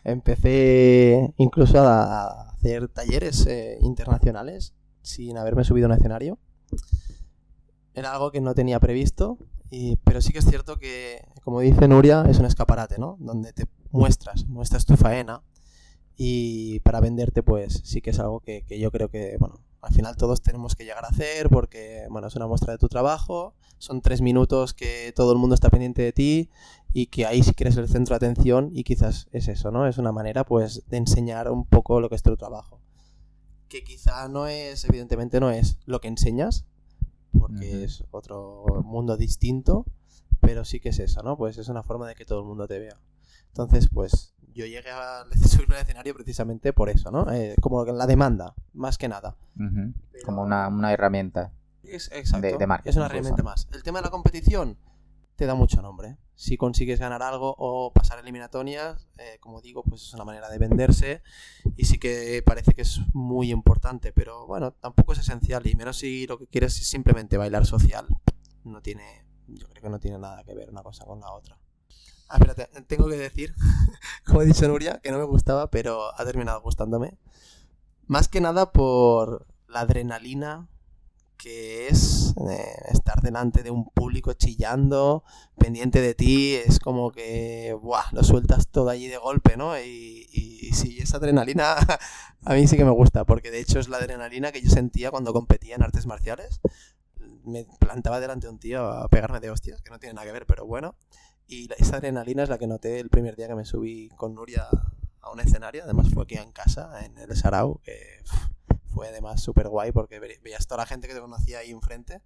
empecé 0.04 1.34
incluso 1.38 1.80
a 1.80 2.50
hacer 2.52 2.88
talleres 2.88 3.46
eh, 3.48 3.78
internacionales 3.82 4.74
sin 5.02 5.38
haberme 5.38 5.64
subido 5.64 5.88
a 5.88 5.92
un 5.92 5.98
escenario. 5.98 6.38
Era 7.94 8.14
algo 8.14 8.32
que 8.32 8.42
no 8.42 8.54
tenía 8.54 8.80
previsto, 8.80 9.38
y- 9.72 9.96
pero 9.98 10.22
sí 10.22 10.32
que 10.32 10.40
es 10.40 10.46
cierto 10.46 10.78
que, 10.78 11.22
como 11.44 11.62
dice 11.62 11.88
Nuria, 11.88 12.26
es 12.30 12.40
un 12.40 12.46
escaparate, 12.46 12.98
¿no? 13.00 13.18
Donde 13.20 13.54
te 13.54 13.66
muestras, 13.92 14.46
muestras 14.48 14.86
tu 14.86 14.96
faena 14.98 15.42
y 16.16 16.80
para 16.82 17.00
venderte 17.00 17.44
pues 17.44 17.82
sí 17.84 18.02
que 18.02 18.10
es 18.12 18.20
algo 18.20 18.40
que, 18.40 18.64
que 18.66 18.80
yo 18.80 18.92
creo 18.92 19.10
que, 19.10 19.38
bueno, 19.40 19.60
al 19.88 19.94
final 19.94 20.18
todos 20.18 20.42
tenemos 20.42 20.76
que 20.76 20.84
llegar 20.84 21.06
a 21.06 21.08
hacer 21.08 21.50
porque, 21.50 22.06
bueno, 22.10 22.28
es 22.28 22.36
una 22.36 22.46
muestra 22.46 22.74
de 22.74 22.78
tu 22.78 22.90
trabajo, 22.90 23.56
son 23.78 24.02
tres 24.02 24.20
minutos 24.22 24.74
que 24.74 25.14
todo 25.16 25.32
el 25.32 25.38
mundo 25.38 25.56
está 25.56 25.70
pendiente 25.70 26.02
de 26.02 26.12
ti 26.12 26.50
y 26.92 27.08
que 27.08 27.26
ahí 27.26 27.42
sí 27.42 27.54
que 27.54 27.64
eres 27.64 27.78
el 27.78 27.88
centro 27.88 28.14
de 28.14 28.26
atención 28.26 28.70
y 28.74 28.84
quizás 28.84 29.28
es 29.32 29.48
eso, 29.48 29.72
¿no? 29.72 29.88
Es 29.88 29.98
una 29.98 30.12
manera 30.12 30.44
pues 30.46 30.84
de 30.90 30.98
enseñar 30.98 31.50
un 31.50 31.66
poco 31.66 32.02
lo 32.02 32.10
que 32.10 32.16
es 32.16 32.22
tu 32.24 32.36
trabajo. 32.36 32.82
Que 33.70 33.84
quizá 33.86 34.28
no 34.28 34.48
es, 34.48 34.84
evidentemente 34.84 35.40
no 35.40 35.52
es 35.52 35.80
lo 35.86 36.02
que 36.02 36.10
enseñas, 36.10 36.66
porque 37.40 37.86
es 37.86 38.04
otro 38.12 38.66
mundo 38.84 39.16
distinto, 39.16 39.86
pero 40.42 40.66
sí 40.66 40.82
que 40.82 40.90
es 40.90 41.00
eso, 41.00 41.24
¿no? 41.24 41.38
Pues 41.38 41.58
es 41.58 41.70
una 41.70 41.84
forma 41.84 42.10
de 42.10 42.16
que 42.16 42.26
todo 42.26 42.40
el 42.40 42.46
mundo 42.46 42.68
te 42.68 42.80
vea. 42.80 43.00
Entonces, 43.48 43.88
pues 43.92 44.34
yo 44.58 44.66
llegué 44.66 44.90
a 44.92 45.24
subirme 45.48 45.76
al 45.76 45.82
escenario 45.84 46.14
precisamente 46.14 46.74
por 46.74 46.90
eso, 46.90 47.12
¿no? 47.12 47.32
Eh, 47.32 47.56
como 47.62 47.86
la 47.86 48.06
demanda, 48.08 48.54
más 48.74 48.98
que 48.98 49.08
nada. 49.08 49.38
Como 50.26 50.42
una, 50.42 50.68
una 50.68 50.92
herramienta. 50.92 51.54
Es, 51.84 52.12
exacto. 52.12 52.46
De- 52.48 52.58
de 52.58 52.68
marketing, 52.68 52.90
es 52.90 52.98
una 52.98 53.06
herramienta 53.06 53.44
más. 53.44 53.68
El 53.72 53.84
tema 53.84 54.00
de 54.00 54.06
la 54.06 54.12
competición 54.12 54.78
te 55.36 55.46
da 55.46 55.54
mucho 55.56 55.82
nombre. 55.82 56.18
si 56.34 56.56
consigues 56.58 57.00
ganar 57.00 57.22
algo 57.24 57.56
o 57.58 57.92
pasar 57.94 58.20
eliminatorias, 58.20 59.08
eh, 59.18 59.38
como 59.40 59.62
digo, 59.62 59.84
pues 59.84 60.02
es 60.04 60.14
una 60.14 60.24
manera 60.26 60.50
de 60.50 60.58
venderse 60.60 61.22
y 61.76 61.86
sí 61.86 61.98
que 62.00 62.44
parece 62.46 62.74
que 62.74 62.82
es 62.84 63.00
muy 63.14 63.52
importante, 63.52 64.12
pero 64.12 64.46
bueno, 64.46 64.72
tampoco 64.74 65.14
es 65.14 65.20
esencial 65.20 65.66
y 65.66 65.76
menos 65.76 65.98
si 65.98 66.28
lo 66.28 66.38
que 66.38 66.46
quieres 66.48 66.80
es 66.80 66.88
simplemente 66.88 67.38
bailar 67.38 67.66
social. 67.66 68.06
No 68.64 68.82
tiene, 68.82 69.26
yo 69.48 69.68
creo 69.70 69.82
que 69.82 69.90
no 69.90 70.00
tiene 70.00 70.20
nada 70.20 70.44
que 70.44 70.54
ver 70.54 70.70
una 70.70 70.84
cosa 70.84 71.06
con 71.06 71.20
la 71.22 71.32
otra. 71.32 71.58
Ah, 72.30 72.38
espérate, 72.38 72.68
tengo 72.88 73.08
que 73.08 73.18
decir, 73.18 73.56
como 74.26 74.42
he 74.42 74.46
dicho 74.46 74.68
Nuria, 74.68 75.00
que 75.02 75.12
no 75.12 75.18
me 75.18 75.26
gustaba, 75.26 75.70
pero 75.70 76.14
ha 76.20 76.26
terminado 76.26 76.62
gustándome. 76.62 77.18
Más 78.08 78.28
que 78.28 78.42
nada 78.42 78.72
por 78.72 79.48
la 79.68 79.82
adrenalina 79.82 80.68
que 81.38 81.88
es 81.88 82.34
eh, 82.50 82.76
estar 82.92 83.22
delante 83.22 83.64
de 83.64 83.72
un 83.72 83.90
público 83.90 84.34
chillando, 84.34 85.24
pendiente 85.58 86.02
de 86.02 86.16
ti, 86.16 86.56
es 86.56 86.80
como 86.80 87.12
que, 87.12 87.78
¡buah!, 87.82 88.06
lo 88.12 88.24
sueltas 88.24 88.68
todo 88.68 88.90
allí 88.90 89.08
de 89.08 89.18
golpe, 89.18 89.56
¿no? 89.56 89.78
Y, 89.80 90.28
y, 90.32 90.74
sí, 90.74 90.98
esa 91.00 91.18
adrenalina 91.18 91.76
a 92.46 92.54
mí 92.54 92.68
sí 92.68 92.76
que 92.76 92.86
me 92.86 92.92
gusta, 92.92 93.26
porque 93.26 93.52
de 93.52 93.60
hecho 93.60 93.80
es 93.80 93.88
la 93.88 93.98
adrenalina 93.98 94.52
que 94.52 94.62
yo 94.62 94.70
sentía 94.70 95.12
cuando 95.12 95.34
competía 95.34 95.76
en 95.76 95.84
artes 95.84 96.06
marciales. 96.06 96.60
Me 97.46 97.66
plantaba 97.80 98.20
delante 98.20 98.48
de 98.48 98.54
un 98.54 98.60
tío 98.60 98.86
a 98.86 99.08
pegarme 99.08 99.40
de 99.40 99.50
hostias, 99.50 99.82
que 99.82 99.92
no 99.92 100.00
tiene 100.00 100.16
nada 100.16 100.26
que 100.26 100.34
ver, 100.34 100.46
pero 100.46 100.66
bueno. 100.66 100.96
Y 101.48 101.70
esa 101.78 101.98
adrenalina 101.98 102.44
es 102.44 102.50
la 102.50 102.58
que 102.58 102.68
noté 102.68 103.00
el 103.00 103.10
primer 103.10 103.36
día 103.36 103.48
que 103.48 103.56
me 103.56 103.66
subí 103.66 104.10
con 104.18 104.36
Nuria 104.36 104.68
a 105.22 105.32
un 105.32 105.40
escenario, 105.40 105.84
además 105.84 106.08
fue 106.14 106.24
aquí 106.24 106.36
en 106.36 106.52
casa, 106.52 107.06
en 107.06 107.18
el 107.18 107.36
Sarau, 107.36 107.80
que 107.82 108.22
fue 108.94 109.08
además 109.08 109.42
súper 109.42 109.70
guay 109.70 109.92
porque 109.92 110.20
veías 110.20 110.68
toda 110.68 110.84
la 110.84 110.86
gente 110.86 111.08
que 111.08 111.14
te 111.14 111.20
conocía 111.20 111.60
ahí 111.60 111.72
enfrente. 111.72 112.22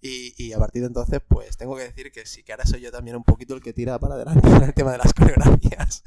Y, 0.00 0.32
y, 0.36 0.52
a 0.52 0.58
partir 0.58 0.82
de 0.82 0.88
entonces, 0.88 1.20
pues 1.26 1.56
tengo 1.56 1.74
que 1.74 1.82
decir 1.82 2.12
que 2.12 2.24
sí, 2.24 2.44
que 2.44 2.52
ahora 2.52 2.64
soy 2.64 2.80
yo 2.80 2.92
también 2.92 3.16
un 3.16 3.24
poquito 3.24 3.54
el 3.54 3.60
que 3.60 3.72
tira 3.72 3.98
para 3.98 4.14
adelante 4.14 4.48
en 4.56 4.62
el 4.62 4.72
tema 4.72 4.92
de 4.92 4.98
las 4.98 5.12
coreografías. 5.12 6.04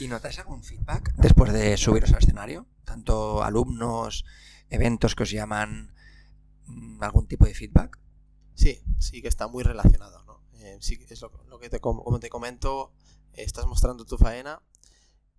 ¿Y 0.00 0.08
notáis 0.08 0.38
algún 0.40 0.64
feedback 0.64 1.14
después 1.14 1.52
de 1.52 1.76
subiros 1.76 2.12
al 2.12 2.18
escenario? 2.18 2.66
Tanto 2.84 3.44
alumnos, 3.44 4.24
eventos 4.68 5.14
que 5.14 5.22
os 5.22 5.30
llaman, 5.30 5.94
mm, 6.66 7.02
algún 7.04 7.28
tipo 7.28 7.44
de 7.44 7.54
feedback? 7.54 8.00
Sí, 8.54 8.82
sí 8.98 9.22
que 9.22 9.28
está 9.28 9.46
muy 9.46 9.62
relacionado, 9.62 10.24
¿no? 10.24 10.31
Eh, 10.62 10.78
sí, 10.80 10.98
es 11.08 11.20
lo, 11.20 11.30
lo 11.48 11.58
que 11.58 11.68
te, 11.68 11.80
como 11.80 12.18
te 12.20 12.28
comento, 12.28 12.92
estás 13.34 13.66
mostrando 13.66 14.04
tu 14.04 14.16
faena 14.16 14.60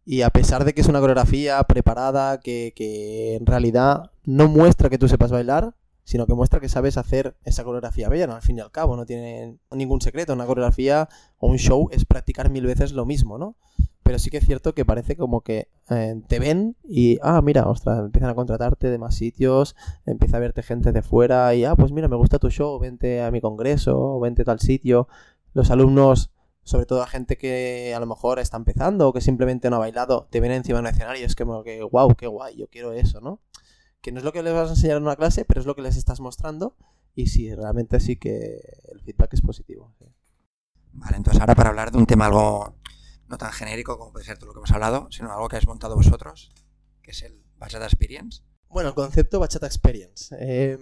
y 0.06 0.22
a 0.22 0.30
pesar 0.30 0.66
de 0.66 0.74
que 0.74 0.82
es 0.82 0.88
una 0.88 1.00
coreografía 1.00 1.64
preparada, 1.64 2.40
que, 2.40 2.74
que, 2.76 3.36
en 3.36 3.46
realidad 3.46 4.12
no 4.26 4.48
muestra 4.50 4.90
que 4.90 4.98
tú 4.98 5.08
sepas 5.08 5.32
bailar, 5.32 5.76
sino 6.04 6.28
que 6.28 6.34
muestra 6.34 6.60
que 6.60 6.68
sabes 6.68 6.98
hacer 6.98 7.38
esa 7.46 7.64
coreografía 7.64 8.10
bella, 8.10 8.28
¿no? 8.28 8.36
al 8.36 8.42
fin 8.42 8.58
y 8.58 8.62
al 8.62 8.72
cabo, 8.72 8.98
no 8.98 9.06
tiene 9.06 9.58
ningún 9.72 10.02
secreto. 10.02 10.34
Una 10.34 10.46
coreografía 10.46 11.08
o 11.38 11.48
un 11.48 11.58
show 11.58 11.88
es 11.92 12.06
practicar 12.06 12.50
mil 12.50 12.66
veces 12.66 12.92
lo 12.92 13.06
mismo, 13.06 13.38
¿no? 13.38 13.56
Pero 14.04 14.20
sí 14.20 14.30
que 14.30 14.38
es 14.38 14.46
cierto 14.46 14.74
que 14.74 14.86
parece 14.86 15.16
como 15.16 15.42
que 15.42 15.70
eh, 15.90 16.22
te 16.28 16.40
ven 16.40 16.76
y, 16.84 17.20
ah, 17.22 17.42
mira, 17.42 17.68
ostras, 17.68 18.00
empiezan 18.00 18.30
a 18.30 18.36
contratarte 18.36 18.90
de 18.90 18.98
más 18.98 19.16
sitios, 19.16 19.76
empieza 20.06 20.38
a 20.38 20.40
verte 20.42 20.62
gente 20.62 20.92
de 20.92 21.02
fuera 21.02 21.56
y, 21.56 21.66
ah, 21.66 21.76
pues 21.76 21.92
mira, 21.92 22.08
me 22.08 22.16
gusta 22.16 22.40
tu 22.40 22.50
show, 22.50 22.78
vente 22.80 23.22
a 23.22 23.32
mi 23.32 23.42
congreso, 23.42 24.20
vente 24.20 24.42
a 24.42 24.46
tal 24.46 24.60
sitio. 24.60 25.08
Los 25.54 25.72
alumnos 25.72 26.32
sobre 26.64 26.86
todo 26.86 27.02
a 27.02 27.08
gente 27.08 27.38
que 27.38 27.94
a 27.96 28.00
lo 28.00 28.06
mejor 28.06 28.40
está 28.40 28.58
empezando 28.58 29.10
o 29.10 29.14
que 29.14 29.22
simplemente 29.22 29.70
no 29.70 29.78
ha 29.78 29.80
bailado, 29.80 30.28
te 30.32 30.40
ven 30.40 30.52
encima 30.52 30.78
de 30.78 30.82
un 30.82 30.88
escenario 30.88 31.22
y 31.22 31.26
es 31.26 31.36
como 31.36 31.64
que, 31.64 31.84
wow, 31.84 32.16
qué 32.16 32.28
guay, 32.28 32.56
yo 32.56 32.68
quiero 32.68 32.94
eso, 32.94 33.20
¿no? 33.22 33.42
Que 34.02 34.12
no 34.12 34.20
es 34.20 34.26
lo 34.26 34.32
que 34.32 34.44
les 34.44 34.54
vas 34.54 34.70
a 34.70 34.74
enseñar 34.74 34.98
en 34.98 35.04
una 35.04 35.16
clase, 35.16 35.46
pero 35.46 35.60
es 35.60 35.66
lo 35.66 35.76
que 35.76 35.82
les 35.82 35.98
estás 35.98 36.20
mostrando 36.20 36.76
y 37.16 37.28
sí, 37.28 37.54
realmente 37.54 38.00
sí 38.00 38.16
que 38.16 38.62
el 38.92 39.02
feedback 39.02 39.34
es 39.34 39.42
positivo. 39.42 39.94
Vale, 40.94 41.18
entonces 41.18 41.42
ahora 41.42 41.56
para 41.56 41.70
hablar 41.70 41.92
de 41.92 41.98
un 41.98 42.06
tema 42.06 42.28
algo 42.28 42.76
tan 43.38 43.52
genérico 43.52 43.98
como 43.98 44.12
puede 44.12 44.26
ser 44.26 44.38
todo 44.38 44.48
lo 44.48 44.54
que 44.54 44.60
hemos 44.60 44.72
hablado, 44.72 45.08
sino 45.12 45.32
algo 45.32 45.48
que 45.48 45.58
habéis 45.58 45.68
montado 45.68 45.96
vosotros, 45.96 46.52
que 47.02 47.12
es 47.12 47.22
el 47.24 47.42
Bachata 47.58 47.86
Experience. 47.86 48.42
Bueno, 48.70 48.90
el 48.90 48.96
concepto 48.96 49.40
Bachata 49.40 49.68
Experience. 49.68 50.36
Eh, 50.40 50.78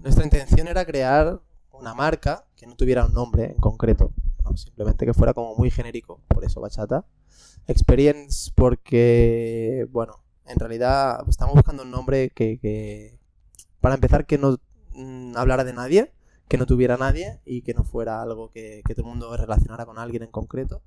nuestra 0.00 0.24
intención 0.24 0.68
era 0.68 0.84
crear 0.84 1.40
una 1.70 1.94
marca 1.94 2.46
que 2.56 2.66
no 2.66 2.76
tuviera 2.76 3.06
un 3.06 3.14
nombre 3.14 3.46
en 3.46 3.56
concreto 3.56 4.12
simplemente 4.56 5.06
que 5.06 5.14
fuera 5.14 5.34
como 5.34 5.54
muy 5.54 5.70
genérico, 5.70 6.20
por 6.28 6.44
eso 6.44 6.60
bachata. 6.60 7.04
Experience 7.66 8.50
porque, 8.54 9.86
bueno, 9.90 10.22
en 10.46 10.58
realidad 10.58 11.24
estamos 11.28 11.54
buscando 11.54 11.82
un 11.84 11.90
nombre 11.90 12.30
que, 12.30 13.18
para 13.80 13.94
empezar, 13.94 14.26
que 14.26 14.38
no 14.38 14.58
mm, 14.94 15.36
hablara 15.36 15.64
de 15.64 15.72
nadie, 15.72 16.12
que 16.48 16.58
no 16.58 16.66
tuviera 16.66 16.96
nadie 16.96 17.40
y 17.44 17.62
que 17.62 17.74
no 17.74 17.84
fuera 17.84 18.20
algo 18.20 18.50
que, 18.50 18.82
todo 18.84 19.02
el 19.02 19.08
mundo 19.08 19.36
relacionara 19.36 19.86
con 19.86 19.98
alguien 19.98 20.22
en 20.22 20.30
concreto. 20.30 20.82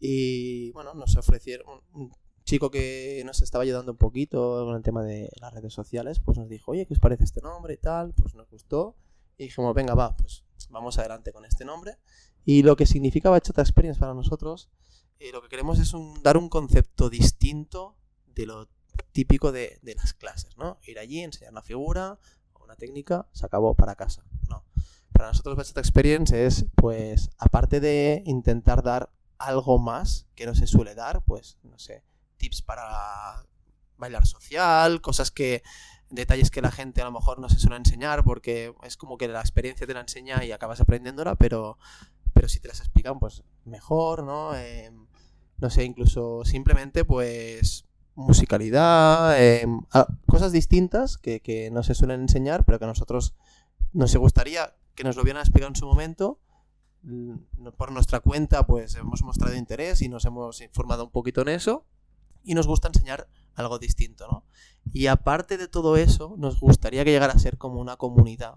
Y 0.00 0.72
bueno, 0.72 0.94
nos 0.94 1.16
ofrecieron 1.16 1.82
un 1.92 2.10
chico 2.44 2.70
que 2.70 3.22
nos 3.24 3.42
estaba 3.42 3.62
ayudando 3.62 3.92
un 3.92 3.98
poquito 3.98 4.64
con 4.64 4.74
el 4.74 4.82
tema 4.82 5.02
de 5.02 5.30
las 5.40 5.52
redes 5.52 5.72
sociales, 5.72 6.18
pues 6.18 6.38
nos 6.38 6.48
dijo, 6.48 6.72
oye, 6.72 6.86
¿qué 6.86 6.94
os 6.94 7.00
parece 7.00 7.24
este 7.24 7.40
nombre 7.42 7.74
y 7.74 7.76
tal? 7.76 8.14
Pues 8.14 8.34
nos 8.34 8.50
gustó 8.50 8.96
y 9.36 9.44
dijimos, 9.44 9.74
venga, 9.74 9.94
va, 9.94 10.16
pues 10.16 10.44
vamos 10.70 10.98
adelante 10.98 11.32
con 11.32 11.44
este 11.44 11.64
nombre. 11.64 11.98
Y 12.44 12.62
lo 12.62 12.76
que 12.76 12.86
significa 12.86 13.30
Bachata 13.30 13.62
Experience 13.62 14.00
para 14.00 14.14
nosotros, 14.14 14.70
eh, 15.18 15.30
lo 15.32 15.42
que 15.42 15.48
queremos 15.48 15.78
es 15.78 15.92
dar 16.22 16.38
un 16.38 16.48
concepto 16.48 17.10
distinto 17.10 17.96
de 18.26 18.46
lo 18.46 18.68
típico 19.12 19.52
de, 19.52 19.78
las 19.82 20.14
clases, 20.14 20.56
¿no? 20.56 20.78
Ir 20.86 20.98
allí, 20.98 21.20
enseñar 21.20 21.52
una 21.52 21.62
figura 21.62 22.18
una 22.70 22.76
técnica, 22.76 23.26
se 23.32 23.44
acabó 23.44 23.74
para 23.74 23.96
casa. 23.96 24.24
No. 24.48 24.64
Para 25.12 25.28
nosotros 25.28 25.56
Bachata 25.56 25.80
Experience 25.80 26.46
es, 26.46 26.66
pues, 26.76 27.30
aparte 27.36 27.80
de 27.80 28.22
intentar 28.26 28.82
dar 28.82 29.10
algo 29.40 29.78
más 29.78 30.26
que 30.34 30.46
no 30.46 30.54
se 30.54 30.66
suele 30.66 30.94
dar, 30.94 31.22
pues, 31.22 31.58
no 31.62 31.78
sé, 31.78 32.04
tips 32.36 32.62
para 32.62 33.44
bailar 33.96 34.26
social, 34.26 35.00
cosas 35.00 35.30
que 35.30 35.62
detalles 36.08 36.50
que 36.50 36.62
la 36.62 36.70
gente 36.70 37.02
a 37.02 37.04
lo 37.04 37.12
mejor 37.12 37.38
no 37.38 37.48
se 37.48 37.58
suele 37.58 37.76
enseñar 37.76 38.24
porque 38.24 38.74
es 38.82 38.96
como 38.96 39.16
que 39.16 39.28
la 39.28 39.40
experiencia 39.40 39.86
te 39.86 39.94
la 39.94 40.00
enseña 40.00 40.44
y 40.44 40.52
acabas 40.52 40.80
aprendiéndola, 40.80 41.36
pero 41.36 41.78
pero 42.40 42.48
si 42.48 42.58
te 42.58 42.68
las 42.68 42.80
explican, 42.80 43.18
pues 43.18 43.42
mejor, 43.66 44.22
¿no? 44.24 44.54
Em, 44.54 45.06
no 45.58 45.68
sé, 45.68 45.84
incluso 45.84 46.42
simplemente, 46.44 47.04
pues, 47.04 47.84
musicalidad, 48.14 49.38
em, 49.38 49.82
cosas 50.26 50.50
distintas 50.50 51.18
que, 51.18 51.68
no 51.70 51.82
se 51.82 51.94
suelen 51.94 52.22
enseñar, 52.22 52.64
pero 52.64 52.78
que 52.78 52.84
a 52.84 52.88
nosotros 52.88 53.34
nos 53.92 54.16
gustaría 54.16 54.74
que 54.94 55.04
nos 55.04 55.16
lo 55.16 55.22
hubieran 55.22 55.42
explicado 55.42 55.68
en 55.68 55.76
su 55.76 55.86
momento. 55.86 56.38
Por 57.76 57.92
nuestra 57.92 58.20
cuenta, 58.20 58.66
pues 58.66 58.94
hemos 58.94 59.22
mostrado 59.22 59.56
interés 59.56 60.02
y 60.02 60.08
nos 60.08 60.24
hemos 60.24 60.60
informado 60.60 61.04
un 61.04 61.10
poquito 61.10 61.42
en 61.42 61.48
eso. 61.48 61.84
Y 62.42 62.54
nos 62.54 62.66
gusta 62.66 62.88
enseñar 62.88 63.28
algo 63.54 63.78
distinto, 63.78 64.26
¿no? 64.26 64.44
Y 64.92 65.06
aparte 65.08 65.58
de 65.58 65.68
todo 65.68 65.96
eso, 65.96 66.34
nos 66.38 66.58
gustaría 66.58 67.04
que 67.04 67.10
llegara 67.10 67.34
a 67.34 67.38
ser 67.38 67.58
como 67.58 67.80
una 67.80 67.96
comunidad 67.96 68.54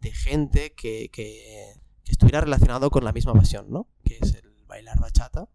de 0.00 0.12
gente 0.12 0.72
que, 0.74 1.10
que 1.12 1.80
estuviera 2.06 2.40
relacionado 2.40 2.90
con 2.90 3.04
la 3.04 3.12
misma 3.12 3.34
pasión, 3.34 3.66
¿no? 3.70 3.88
Que 4.04 4.18
es 4.20 4.34
el 4.34 4.52
bailar 4.66 5.00
bachata 5.00 5.48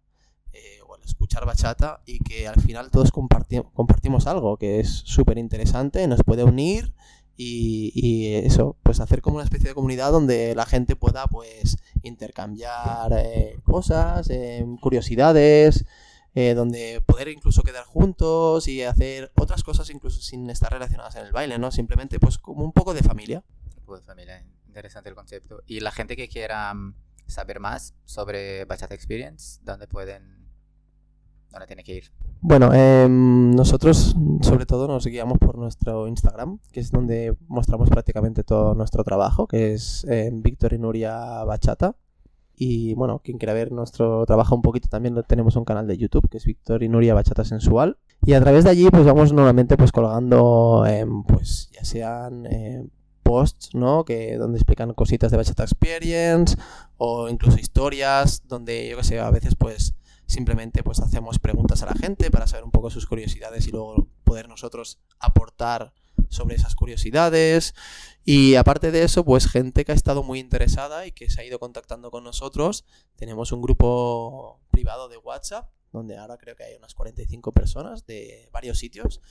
eh, 0.54 0.80
o 0.88 0.96
el 0.96 1.04
escuchar 1.04 1.46
bachata 1.46 2.02
y 2.06 2.20
que 2.20 2.48
al 2.48 2.62
final 2.62 2.90
todos 2.90 3.12
compartimos 3.12 4.28
algo 4.28 4.58
que 4.58 4.80
es 4.80 4.90
súper 5.06 5.38
interesante, 5.38 6.08
nos 6.08 6.24
puede 6.24 6.44
unir 6.44 6.94
y, 7.38 8.34
eso, 8.34 8.76
pues 8.84 9.00
hacer 9.00 9.22
como 9.22 9.36
una 9.36 9.44
especie 9.46 9.70
de 9.70 9.76
comunidad 9.76 10.12
donde 10.12 10.56
la 10.56 10.66
gente 10.66 10.96
pueda 10.96 11.28
pues 11.28 11.78
intercambiar 12.02 13.14
eh, 13.14 13.60
cosas, 13.64 14.30
eh, 14.30 14.66
curiosidades, 14.82 15.86
donde 16.56 17.02
poder 17.04 17.30
incluso 17.30 17.64
quedar 17.64 17.84
juntos 17.86 18.68
y 18.68 18.84
hacer 18.84 19.32
otras 19.36 19.64
cosas 19.64 19.90
incluso 19.90 20.22
sin 20.22 20.48
estar 20.52 20.72
relacionadas 20.72 21.16
en 21.16 21.26
el 21.26 21.32
baile, 21.32 21.58
¿no? 21.58 21.72
Simplemente 21.72 22.20
pues 22.20 22.38
como 22.38 22.64
un 22.64 22.74
poco 22.74 22.94
de 22.94 23.02
familia. 23.02 23.44
Un 23.76 23.86
poco 23.86 23.98
de 23.98 24.04
familia 24.04 24.46
interesante 24.78 25.10
el 25.10 25.16
concepto. 25.16 25.64
Y 25.66 25.80
la 25.80 25.92
gente 25.92 26.16
que 26.16 26.28
quiera 26.28 26.74
mm, 26.74 26.94
saber 27.26 27.60
más 27.60 27.96
sobre 28.06 28.66
Bachata 28.66 28.94
Experience, 28.94 29.60
¿dónde 29.64 29.88
pueden, 29.88 30.37
dónde 31.52 31.68
tiene 31.68 31.84
que 31.84 31.96
ir? 31.96 32.04
Bueno, 32.42 32.74
em, 32.74 33.52
nosotros 33.56 34.16
sobre 34.42 34.66
todo 34.66 34.88
nos 34.88 35.06
guiamos 35.06 35.38
por 35.40 35.58
nuestro 35.58 36.08
Instagram, 36.08 36.60
que 36.72 36.80
es 36.80 36.92
donde 36.92 37.36
mostramos 37.48 37.90
prácticamente 37.90 38.44
todo 38.44 38.76
nuestro 38.76 39.04
trabajo, 39.04 39.48
que 39.48 39.74
es 39.74 40.06
eh, 40.10 40.30
Víctor 40.34 40.74
y 40.74 40.78
Nuria 40.78 41.44
Bachata. 41.44 41.96
Y 42.60 42.96
bueno, 42.96 43.20
quien 43.24 43.38
quiera 43.38 43.54
ver 43.54 43.72
nuestro 43.72 44.26
trabajo 44.26 44.56
un 44.56 44.64
poquito, 44.64 44.90
también 44.90 45.16
tenemos 45.28 45.56
un 45.56 45.66
canal 45.66 45.86
de 45.86 45.98
YouTube, 45.98 46.28
que 46.28 46.38
es 46.38 46.46
Víctor 46.46 46.82
y 46.82 46.90
Nuria 46.90 47.14
Bachata 47.14 47.46
Sensual. 47.46 47.98
Y 48.26 48.34
a 48.34 48.42
través 48.42 48.64
de 48.64 48.72
allí, 48.72 48.90
pues 48.90 49.06
vamos 49.06 49.32
normalmente 49.32 49.78
pues 49.78 49.92
colgando, 49.92 50.84
pues 51.28 51.70
ya 51.72 51.84
sean 51.84 52.48
posts, 53.28 53.76
¿no? 53.76 54.06
Que, 54.06 54.38
donde 54.38 54.58
explican 54.58 54.94
cositas 54.94 55.32
de 55.32 55.38
Bachata 55.38 55.64
Experience 55.64 56.56
o 56.98 57.28
incluso 57.28 57.60
historias 57.60 58.44
donde, 58.48 58.90
yo 58.90 58.98
que 58.98 59.04
sé, 59.04 59.20
a 59.20 59.30
veces 59.30 59.56
pues 59.56 59.94
simplemente 60.28 60.84
pues 60.84 61.00
hacemos 61.00 61.40
preguntas 61.40 61.82
a 61.82 61.88
la 61.88 61.94
gente 61.94 62.30
para 62.30 62.46
saber 62.48 62.64
un 62.64 62.72
poco 62.72 62.90
sus 62.92 63.08
curiosidades 63.08 63.68
y 63.68 63.72
luego 63.72 64.08
poder 64.24 64.48
nosotros 64.48 65.00
aportar 65.20 65.94
sobre 66.30 66.56
esas 66.56 66.76
curiosidades. 66.76 67.74
Y 68.24 68.56
aparte 68.56 68.92
de 68.92 69.04
eso, 69.04 69.24
pues 69.26 69.48
gente 69.50 69.86
que 69.86 69.94
ha 69.94 69.96
estado 69.96 70.22
muy 70.24 70.40
interesada 70.40 71.06
y 71.08 71.12
que 71.14 71.30
se 71.30 71.42
ha 71.42 71.46
ido 71.46 71.58
contactando 71.60 72.12
con 72.12 72.24
nosotros. 72.24 72.86
Tenemos 73.16 73.52
un 73.52 73.62
grupo 73.62 74.60
privado 74.70 75.08
de 75.08 75.18
WhatsApp, 75.18 75.72
donde 75.94 76.18
ahora 76.18 76.38
creo 76.38 76.56
que 76.56 76.64
hay 76.66 76.76
unas 76.76 76.94
45 76.94 77.54
personas 77.54 78.06
de 78.06 78.50
varios 78.52 78.78
sitios, 78.78 79.22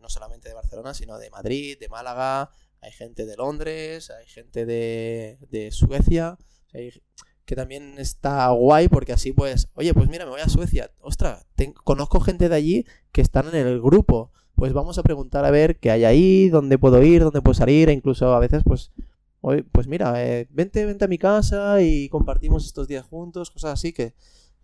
no 0.00 0.08
solamente 0.08 0.48
de 0.48 0.54
Barcelona, 0.54 0.94
sino 0.94 1.18
de 1.18 1.28
Madrid, 1.30 1.78
de 1.78 1.88
Málaga, 1.88 2.50
hay 2.80 2.92
gente 2.92 3.26
de 3.26 3.36
Londres, 3.36 4.10
hay 4.10 4.26
gente 4.26 4.64
de, 4.64 5.38
de 5.50 5.70
Suecia, 5.70 6.38
hay- 6.72 6.92
que 7.48 7.56
también 7.56 7.94
está 7.98 8.50
guay 8.50 8.88
porque 8.88 9.14
así 9.14 9.32
pues, 9.32 9.70
oye, 9.72 9.94
pues 9.94 10.06
mira, 10.10 10.26
me 10.26 10.32
voy 10.32 10.42
a 10.42 10.50
Suecia, 10.50 10.90
ostras, 11.00 11.46
conozco 11.82 12.20
gente 12.20 12.50
de 12.50 12.54
allí 12.54 12.86
que 13.10 13.22
están 13.22 13.48
en 13.48 13.66
el 13.66 13.80
grupo, 13.80 14.32
pues 14.54 14.74
vamos 14.74 14.98
a 14.98 15.02
preguntar 15.02 15.46
a 15.46 15.50
ver 15.50 15.78
qué 15.78 15.90
hay 15.90 16.04
ahí, 16.04 16.50
dónde 16.50 16.76
puedo 16.76 17.02
ir, 17.02 17.22
dónde 17.22 17.40
puedo 17.40 17.54
salir, 17.54 17.88
e 17.88 17.94
incluso 17.94 18.34
a 18.34 18.38
veces 18.38 18.64
pues, 18.66 18.92
oye, 19.40 19.64
pues 19.64 19.86
mira, 19.86 20.22
eh, 20.22 20.46
vente, 20.50 20.84
vente 20.84 21.06
a 21.06 21.08
mi 21.08 21.16
casa 21.16 21.80
y 21.80 22.10
compartimos 22.10 22.66
estos 22.66 22.86
días 22.86 23.06
juntos, 23.06 23.50
cosas 23.50 23.72
así 23.72 23.94
que 23.94 24.14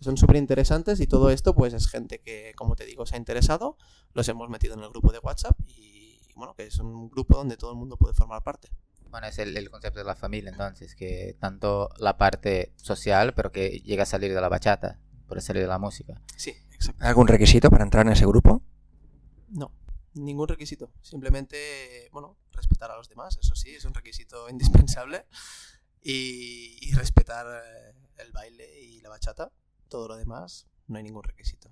son 0.01 0.19
súper 0.19 0.37
interesantes 0.37 1.01
y 1.01 1.07
todo 1.07 1.31
esto 1.31 1.55
pues 1.55 1.73
es 1.73 1.89
gente 1.89 2.21
que, 2.21 2.53
como 2.55 2.77
te 2.77 2.85
digo, 2.85 3.07
se 3.07 3.15
ha 3.15 3.19
interesado, 3.19 3.79
los 4.13 4.29
hemos 4.29 4.51
metido 4.51 4.75
en 4.75 4.81
el 4.81 4.91
grupo 4.91 5.11
de 5.11 5.21
WhatsApp 5.21 5.59
y 5.69 6.21
bueno, 6.37 6.53
que 6.55 6.67
es 6.67 6.79
un 6.81 7.09
grupo 7.09 7.39
donde 7.39 7.57
todo 7.57 7.71
el 7.71 7.79
mundo 7.79 7.97
puede 7.97 8.13
formar 8.13 8.43
parte. 8.43 8.69
Bueno, 9.15 9.29
es 9.29 9.39
el, 9.39 9.57
el 9.57 9.71
concepto 9.71 10.01
de 10.01 10.05
la 10.05 10.17
familia, 10.17 10.51
entonces, 10.51 10.97
que 10.97 11.37
tanto 11.39 11.89
la 11.99 12.19
parte 12.19 12.73
social, 12.75 13.33
pero 13.33 13.53
que 13.53 13.79
llega 13.79 14.03
a 14.03 14.07
salir 14.07 14.35
de 14.35 14.41
la 14.41 14.49
bachata, 14.49 14.99
por 15.29 15.41
salir 15.41 15.63
de 15.63 15.69
la 15.69 15.79
música. 15.79 16.21
Sí, 16.37 16.51
exacto. 16.73 17.01
¿Hay 17.01 17.11
algún 17.11 17.29
requisito 17.29 17.71
para 17.71 17.85
entrar 17.85 18.05
en 18.05 18.13
ese 18.13 18.27
grupo? 18.27 18.61
No, 19.51 19.71
ningún 20.15 20.49
requisito. 20.49 20.91
Simplemente, 21.01 22.09
bueno, 22.11 22.37
respetar 22.51 22.91
a 22.91 22.97
los 22.97 23.09
demás, 23.09 23.39
eso 23.41 23.55
sí, 23.55 23.77
es 23.77 23.85
un 23.85 23.95
requisito 23.95 24.49
indispensable. 24.51 25.27
Y, 26.03 26.77
y 26.81 26.93
respetar 26.95 27.47
eh, 27.47 27.95
el 28.17 28.33
baile 28.33 28.81
y 28.81 29.01
la 29.01 29.11
bachata. 29.11 29.53
Todo 29.89 30.09
lo 30.09 30.17
demás, 30.17 30.67
no 30.89 30.99
hay 30.99 31.05
ningún 31.05 31.23
requisito. 31.23 31.71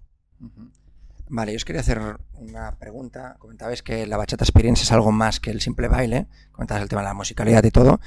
Vale, 1.35 1.53
yo 1.53 1.57
os 1.57 1.65
quería 1.65 1.81
hacer 1.81 1.99
una 2.35 2.79
pregunta. 2.79 3.37
Comentabais 3.39 3.83
que 3.83 4.07
la 4.07 4.19
bachata 4.19 4.45
experience 4.45 4.83
es 4.83 4.93
algo 4.93 5.13
más 5.13 5.41
que 5.41 5.51
el 5.51 5.63
simple 5.63 5.89
baile. 5.89 6.29
Comentabais 6.53 6.83
el 6.83 6.91
tema 6.91 7.01
de 7.01 7.09
la 7.09 7.15
musicalidad 7.15 7.65
y 7.65 7.71
todo. 7.71 8.01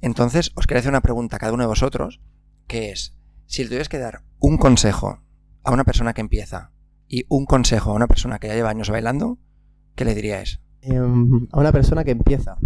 Entonces, 0.00 0.50
os 0.56 0.66
quería 0.66 0.80
hacer 0.80 0.90
una 0.90 1.00
pregunta 1.00 1.36
a 1.36 1.38
cada 1.38 1.52
uno 1.52 1.62
de 1.62 1.68
vosotros, 1.68 2.20
que 2.66 2.90
es, 2.90 3.16
si 3.46 3.62
le 3.62 3.68
tuvierais 3.68 3.88
que 3.88 4.00
dar 4.00 4.22
un 4.40 4.58
consejo 4.58 5.22
a 5.62 5.70
una 5.70 5.84
persona 5.84 6.14
que 6.14 6.20
empieza 6.20 6.72
y 7.06 7.26
un 7.28 7.46
consejo 7.46 7.92
a 7.92 7.94
una 7.94 8.08
persona 8.08 8.40
que 8.40 8.48
ya 8.48 8.54
lleva 8.54 8.70
años 8.70 8.90
bailando, 8.90 9.38
¿qué 9.94 10.04
le 10.04 10.16
diríais? 10.16 10.60
Em, 10.80 11.46
a 11.52 11.60
una 11.60 11.70
persona 11.70 12.02
que 12.02 12.10
empieza. 12.10 12.56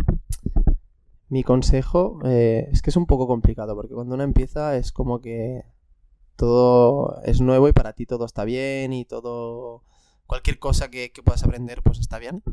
Mi 1.29 1.43
consejo 1.43 2.19
eh, 2.25 2.67
es 2.73 2.81
que 2.81 2.89
es 2.89 2.97
un 2.97 3.05
poco 3.05 3.27
complicado, 3.27 3.75
porque 3.75 3.93
cuando 3.93 4.15
uno 4.15 4.25
empieza 4.25 4.75
es 4.79 4.91
como 4.91 5.21
que 5.21 5.67
todo 6.35 7.21
es 7.25 7.43
nuevo 7.43 7.69
y 7.69 7.75
para 7.75 7.93
ti 7.93 8.07
todo 8.07 8.25
está 8.25 8.47
bien 8.47 8.95
y 8.95 9.05
todo... 9.05 9.83
Cualquier 10.29 10.61
cosa 10.61 10.91
que, 10.91 11.11
que 11.11 11.25
puedas 11.25 11.43
aprender 11.43 11.83
pues 11.83 11.99
está 11.99 12.21
bien. 12.21 12.45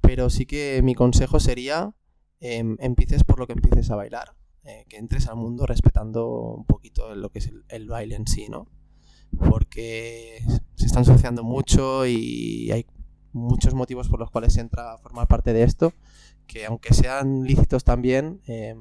Pero 0.00 0.30
sí 0.30 0.46
que 0.46 0.80
mi 0.82 0.94
consejo 0.94 1.40
sería 1.40 1.92
em, 2.40 2.76
empieces 2.80 3.24
por 3.24 3.38
lo 3.38 3.46
que 3.46 3.54
empieces 3.54 3.90
a 3.90 3.96
bailar. 3.96 4.36
eh, 4.62 4.86
que 4.88 4.96
entres 4.96 5.26
al 5.28 5.36
mundo 5.36 5.66
respetando 5.66 6.54
un 6.54 6.64
poquito 6.64 7.14
lo 7.14 7.30
que 7.30 7.40
es 7.40 7.52
el, 7.68 7.88
baile 7.88 8.14
en 8.16 8.26
sí, 8.26 8.48
¿no? 8.48 8.68
Porque 9.50 10.38
se 10.76 10.86
está 10.86 11.00
ensuciando 11.00 11.42
mucho 11.42 12.06
y 12.06 12.70
hay 12.70 12.86
muchos 13.32 13.74
motivos 13.74 14.08
por 14.08 14.20
los 14.20 14.30
cuales 14.30 14.54
se 14.54 14.60
entra 14.60 14.94
a 14.94 14.98
formar 14.98 15.26
parte 15.28 15.52
de 15.52 15.64
esto, 15.64 15.92
que 16.46 16.64
aunque 16.66 16.94
sean 16.94 17.44
lícitos 17.44 17.84
también, 17.84 18.40
eh, 18.46 18.74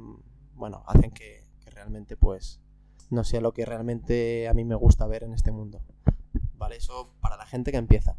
bueno, 0.55 0.83
hacen 0.87 1.11
que, 1.11 1.47
que 1.59 1.69
realmente 1.71 2.15
pues 2.15 2.61
no 3.09 3.23
sea 3.23 3.41
lo 3.41 3.53
que 3.53 3.65
realmente 3.65 4.47
a 4.47 4.53
mí 4.53 4.63
me 4.63 4.75
gusta 4.75 5.07
ver 5.07 5.23
en 5.23 5.33
este 5.33 5.51
mundo. 5.51 5.81
Vale, 6.63 6.77
eso 6.77 7.11
para 7.19 7.35
la 7.35 7.45
gente 7.45 7.71
que 7.71 7.77
empieza. 7.77 8.15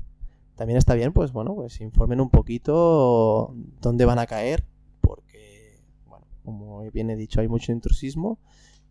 También 0.55 0.77
está 0.77 0.93
bien, 0.93 1.15
pues 1.15 1.33
bueno, 1.33 1.55
pues 1.55 1.81
informen 1.81 2.21
un 2.21 2.29
poquito 2.29 3.55
dónde 3.81 4.05
van 4.05 4.19
a 4.19 4.27
caer, 4.27 4.67
porque, 5.01 5.81
bueno, 6.07 6.27
como 6.45 6.83
bien 6.91 7.09
he 7.09 7.17
dicho, 7.17 7.41
hay 7.41 7.49
mucho 7.49 7.73
intrusismo 7.73 8.39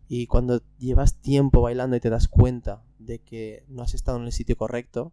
y 0.08 0.26
cuando 0.26 0.60
llevas 0.80 1.20
tiempo 1.20 1.60
bailando 1.62 1.94
y 1.94 2.00
te 2.00 2.10
das 2.10 2.26
cuenta 2.26 2.82
de 2.98 3.20
que 3.20 3.64
no 3.68 3.84
has 3.84 3.94
estado 3.94 4.18
en 4.18 4.24
el 4.24 4.32
sitio 4.32 4.56
correcto, 4.56 5.12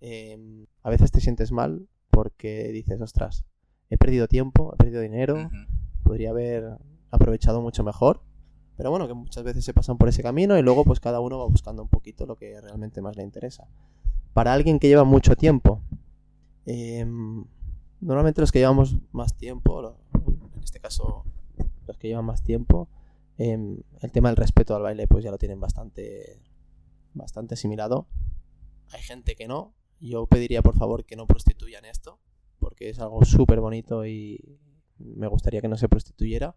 eh, 0.00 0.66
a 0.82 0.90
veces 0.90 1.12
te 1.12 1.20
sientes 1.20 1.52
mal 1.52 1.86
porque 2.10 2.72
dices, 2.72 3.00
ostras, 3.00 3.44
he 3.88 3.96
perdido 3.98 4.26
tiempo, 4.26 4.74
he 4.74 4.78
perdido 4.78 5.00
dinero, 5.00 5.48
podría 6.02 6.30
haber 6.30 6.76
aprovechado 7.12 7.62
mucho 7.62 7.84
mejor. 7.84 8.20
Pero 8.80 8.88
bueno, 8.88 9.06
que 9.06 9.12
muchas 9.12 9.44
veces 9.44 9.62
se 9.62 9.74
pasan 9.74 9.98
por 9.98 10.08
ese 10.08 10.22
camino 10.22 10.58
y 10.58 10.62
luego 10.62 10.86
pues 10.86 11.00
cada 11.00 11.20
uno 11.20 11.38
va 11.38 11.44
buscando 11.44 11.82
un 11.82 11.90
poquito 11.90 12.24
lo 12.24 12.36
que 12.36 12.58
realmente 12.62 13.02
más 13.02 13.14
le 13.14 13.22
interesa. 13.22 13.68
Para 14.32 14.54
alguien 14.54 14.78
que 14.78 14.88
lleva 14.88 15.04
mucho 15.04 15.36
tiempo, 15.36 15.82
em, 16.64 17.44
normalmente 18.00 18.40
los 18.40 18.50
que 18.50 18.60
llevamos 18.60 18.96
más 19.12 19.36
tiempo, 19.36 19.98
en 20.14 20.62
este 20.64 20.80
caso 20.80 21.26
los 21.86 21.98
que 21.98 22.08
llevan 22.08 22.24
más 22.24 22.42
tiempo, 22.42 22.88
em, 23.36 23.82
el 24.00 24.12
tema 24.12 24.30
del 24.30 24.36
respeto 24.38 24.74
al 24.74 24.80
baile 24.80 25.06
pues 25.06 25.24
ya 25.24 25.30
lo 25.30 25.36
tienen 25.36 25.60
bastante, 25.60 26.40
bastante 27.12 27.56
asimilado. 27.56 28.06
Hay 28.92 29.02
gente 29.02 29.36
que 29.36 29.46
no. 29.46 29.74
Yo 30.00 30.24
pediría 30.24 30.62
por 30.62 30.74
favor 30.74 31.04
que 31.04 31.16
no 31.16 31.26
prostituyan 31.26 31.84
esto, 31.84 32.18
porque 32.58 32.88
es 32.88 32.98
algo 32.98 33.26
súper 33.26 33.60
bonito 33.60 34.06
y 34.06 34.58
me 34.96 35.26
gustaría 35.26 35.60
que 35.60 35.68
no 35.68 35.76
se 35.76 35.90
prostituyera. 35.90 36.56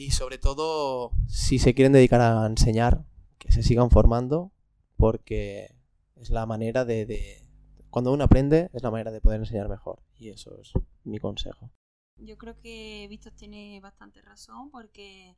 Y 0.00 0.12
sobre 0.12 0.38
todo, 0.38 1.12
si 1.28 1.58
se 1.58 1.74
quieren 1.74 1.92
dedicar 1.92 2.22
a 2.22 2.46
enseñar, 2.46 3.04
que 3.38 3.52
se 3.52 3.62
sigan 3.62 3.90
formando, 3.90 4.50
porque 4.96 5.76
es 6.16 6.30
la 6.30 6.46
manera 6.46 6.86
de, 6.86 7.44
Cuando 7.90 8.10
uno 8.10 8.24
aprende, 8.24 8.70
es 8.72 8.82
la 8.82 8.90
manera 8.90 9.10
de 9.10 9.20
poder 9.20 9.40
enseñar 9.40 9.68
mejor. 9.68 10.02
Y 10.16 10.30
eso 10.30 10.58
es 10.58 10.72
mi 11.04 11.18
consejo. 11.18 11.70
Yo 12.16 12.38
creo 12.38 12.58
que 12.58 13.08
Víctor 13.10 13.34
tiene 13.34 13.78
bastante 13.80 14.22
razón 14.22 14.70
porque 14.70 15.36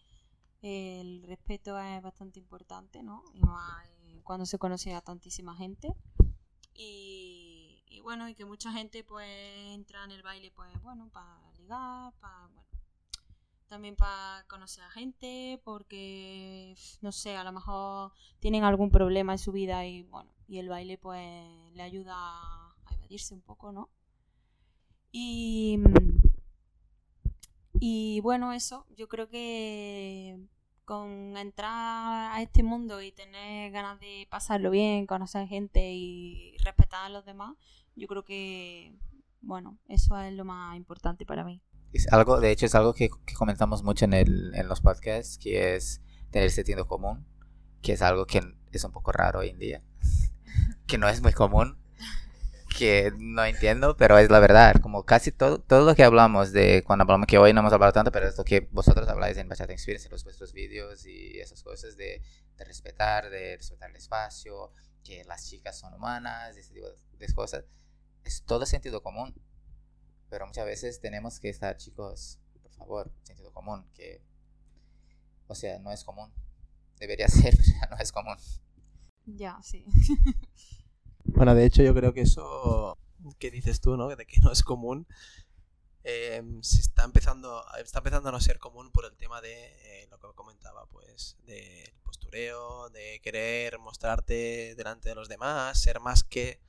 el 0.61 1.25
respeto 1.25 1.77
es 1.77 2.01
bastante 2.01 2.39
importante, 2.39 3.03
¿no? 3.03 3.25
Y 3.35 4.21
cuando 4.21 4.47
se 4.47 4.61
conoce 4.61 4.95
a 4.95 5.01
tantísima 5.01 5.57
gente. 5.57 5.93
Y, 6.73 7.83
bueno, 8.05 8.29
y 8.29 8.37
que 8.37 8.45
mucha 8.45 8.73
gente 8.73 9.03
pues 9.03 9.27
entra 9.75 10.05
en 10.05 10.13
el 10.13 10.23
baile 10.23 10.53
pues 10.53 10.71
bueno, 10.83 11.11
para 11.13 11.51
ligar, 11.59 12.13
para 12.21 12.49
también 13.73 13.97
para 13.97 14.45
conocer 14.49 14.85
a 14.85 14.91
gente, 14.91 15.59
porque 15.65 16.77
no 17.01 17.11
sé, 17.11 17.37
a 17.37 17.43
lo 17.43 17.53
mejor 17.53 18.13
tienen 18.39 18.65
algún 18.65 18.91
problema 18.91 19.33
en 19.33 19.39
su 19.39 19.51
vida 19.51 19.87
y 19.87 20.03
bueno, 20.03 20.31
y 20.47 20.59
el 20.59 20.69
baile 20.69 20.99
pues 20.99 21.49
le 21.73 21.83
ayuda 21.83 22.15
a 22.15 22.95
evadirse 22.95 23.33
un 23.33 23.41
poco, 23.41 23.73
¿no? 23.73 23.89
Y, 25.11 25.81
y 27.81 28.21
bueno, 28.21 28.53
eso, 28.53 28.85
yo 28.95 29.09
creo 29.09 29.31
que 29.31 30.39
con 30.85 31.39
entrar 31.39 32.31
a 32.31 32.43
este 32.43 32.63
mundo 32.63 33.01
y 33.01 33.11
tener 33.11 33.73
ganas 33.73 33.99
de 34.01 34.27
pasarlo 34.29 34.71
bien, 34.71 35.07
conocer 35.07 35.49
gente 35.49 35.95
y 35.95 36.59
respetar 36.59 37.07
a 37.07 37.09
los 37.09 37.25
demás, 37.25 37.57
yo 37.97 38.07
creo 38.07 38.23
que, 38.23 38.93
bueno, 39.41 39.79
eso 39.89 40.19
es 40.19 40.35
lo 40.35 40.45
más 40.45 40.77
importante 40.77 41.25
para 41.25 41.43
mí. 41.43 41.63
Es 41.93 42.11
algo, 42.13 42.41
de 42.41 42.51
hecho, 42.51 42.67
es 42.67 42.75
algo 42.75 42.95
que, 42.95 43.11
que 43.27 43.35
comentamos 43.35 43.83
mucho 43.83 44.07
en, 44.07 44.15
el, 44.15 44.55
en 44.55 44.69
los 44.69 44.81
podcasts, 44.81 45.39
que 45.39 45.77
es 45.77 46.01
tener 46.31 46.51
sentido 46.51 46.87
común, 46.87 47.27
que 47.83 47.93
es 47.93 48.03
algo 48.03 48.27
que 48.27 48.41
es 48.73 48.85
un 48.85 48.93
poco 48.93 49.13
raro 49.13 49.41
hoy 49.41 49.51
en 49.51 49.59
día, 49.59 49.83
que 50.87 50.97
no 50.97 51.09
es 51.09 51.21
muy 51.21 51.33
común, 51.33 51.79
que 52.79 53.13
no 53.19 53.45
entiendo, 53.45 53.97
pero 53.97 54.17
es 54.19 54.31
la 54.31 54.41
verdad, 54.41 54.77
como 54.81 55.05
casi 55.05 55.31
todo, 55.33 55.61
todo 55.61 55.85
lo 55.85 55.95
que 55.95 56.05
hablamos 56.05 56.53
de, 56.53 56.83
cuando 56.87 57.03
hablamos, 57.03 57.27
que 57.27 57.37
hoy 57.37 57.53
no 57.53 57.61
hemos 57.61 57.73
hablado 57.73 57.93
tanto, 57.93 58.11
pero 58.11 58.27
es 58.27 58.39
lo 58.39 58.45
que 58.45 58.69
vosotros 58.73 59.07
habláis 59.09 59.37
en 59.37 59.49
Bachata 59.49 59.73
Experience, 59.73 60.07
en 60.07 60.13
los 60.13 60.25
vuestros 60.25 60.55
vídeos 60.55 61.05
y 61.05 61.39
esas 61.41 61.63
cosas 61.63 61.97
de, 61.97 62.23
de 62.57 62.65
respetar, 62.65 63.29
de 63.29 63.57
respetar 63.59 63.91
el 63.91 63.97
espacio, 63.97 64.73
que 65.05 65.25
las 65.25 65.47
chicas 65.47 65.79
son 65.79 65.93
humanas, 65.93 66.57
ese 66.57 66.73
tipo 66.73 66.87
de 66.87 67.33
cosas, 67.35 67.65
es 68.25 68.43
todo 68.45 68.65
sentido 68.65 69.03
común 69.03 69.35
pero 70.33 70.47
muchas 70.47 70.65
veces 70.65 70.99
tenemos 70.99 71.39
que 71.39 71.51
estar, 71.51 71.77
chicos, 71.77 72.39
por 72.63 72.73
favor, 72.73 73.13
sentido 73.23 73.53
común, 73.53 73.85
que, 73.93 74.23
o 75.47 75.55
sea, 75.55 75.79
no 75.79 75.93
es 75.93 76.05
común. 76.05 76.33
Debería 76.99 77.29
ser, 77.29 77.55
no 77.91 77.99
es 77.99 78.11
común. 78.11 78.39
Ya, 79.27 79.61
sí. 79.63 79.85
Bueno, 81.25 81.55
de 81.55 81.65
hecho 81.65 81.83
yo 81.83 81.95
creo 81.95 82.13
que 82.13 82.23
eso 82.23 82.99
que 83.39 83.51
dices 83.51 83.81
tú, 83.81 83.97
¿no? 83.97 84.09
De 84.09 84.27
que 84.27 84.41
no 84.41 84.51
es 84.51 84.65
común, 84.65 85.07
eh, 86.03 86.43
se 86.63 86.81
está 86.81 87.05
empezando, 87.05 87.65
está 87.79 87.99
empezando 87.99 88.29
a 88.31 88.33
no 88.33 88.41
ser 88.41 88.59
común 88.59 88.91
por 88.91 89.05
el 89.05 89.17
tema 89.17 89.41
de 89.41 89.53
eh, 89.53 90.09
lo 90.11 90.19
que 90.19 90.35
comentaba, 90.35 90.87
pues, 90.87 91.37
del 91.47 91.93
postureo, 92.03 92.91
de 92.91 93.21
querer 93.23 93.79
mostrarte 93.79 94.75
delante 94.77 95.11
de 95.11 95.15
los 95.15 95.29
demás, 95.29 95.81
ser 95.81 96.01
más 96.01 96.25
que... 96.25 96.61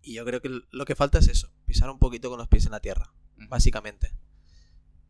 Y 0.00 0.14
yo 0.14 0.24
creo 0.24 0.40
que 0.40 0.60
lo 0.70 0.84
que 0.84 0.94
falta 0.94 1.18
es 1.18 1.28
eso. 1.28 1.50
Pisar 1.72 1.88
un 1.90 1.98
poquito 1.98 2.28
con 2.28 2.38
los 2.38 2.48
pies 2.48 2.66
en 2.66 2.72
la 2.72 2.80
tierra, 2.80 3.12
básicamente. 3.48 4.12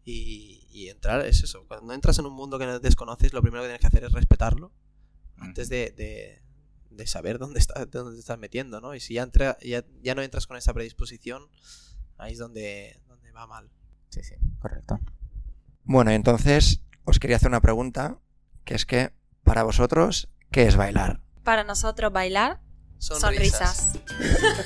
Y, 0.04 0.66
y 0.70 0.88
entrar 0.88 1.24
es 1.26 1.42
eso. 1.42 1.64
Cuando 1.66 1.92
entras 1.92 2.18
en 2.18 2.26
un 2.26 2.32
mundo 2.34 2.58
que 2.58 2.66
no 2.66 2.78
desconoces, 2.78 3.32
lo 3.32 3.42
primero 3.42 3.62
que 3.62 3.68
tienes 3.68 3.80
que 3.80 3.86
hacer 3.88 4.04
es 4.04 4.12
respetarlo 4.12 4.72
antes 5.38 5.68
de, 5.68 5.90
de- 5.90 6.40
de 6.90 7.06
saber 7.06 7.38
dónde, 7.38 7.58
está, 7.58 7.86
dónde 7.86 8.12
te 8.14 8.20
estás 8.20 8.38
metiendo, 8.38 8.80
¿no? 8.80 8.94
Y 8.94 9.00
si 9.00 9.14
ya, 9.14 9.22
entra, 9.22 9.56
ya, 9.62 9.82
ya 10.02 10.14
no 10.14 10.20
entras 10.22 10.46
con 10.46 10.56
esa 10.58 10.74
predisposición, 10.74 11.48
ahí 12.18 12.34
es 12.34 12.38
donde, 12.38 13.00
donde 13.08 13.32
va 13.32 13.46
mal. 13.46 13.70
Sí, 14.10 14.22
sí, 14.22 14.34
correcto. 14.60 15.00
Bueno, 15.84 16.10
entonces 16.10 16.80
os 17.04 17.18
quería 17.18 17.36
hacer 17.36 17.48
una 17.48 17.60
pregunta, 17.62 18.18
que 18.64 18.74
es 18.74 18.84
que 18.86 19.10
para 19.42 19.62
vosotros, 19.62 20.28
¿qué 20.50 20.64
es 20.66 20.76
bailar? 20.76 21.20
Para 21.44 21.64
nosotros 21.64 22.12
bailar, 22.12 22.60
Sonrisas. 22.98 23.94
sonrisas. 23.94 24.62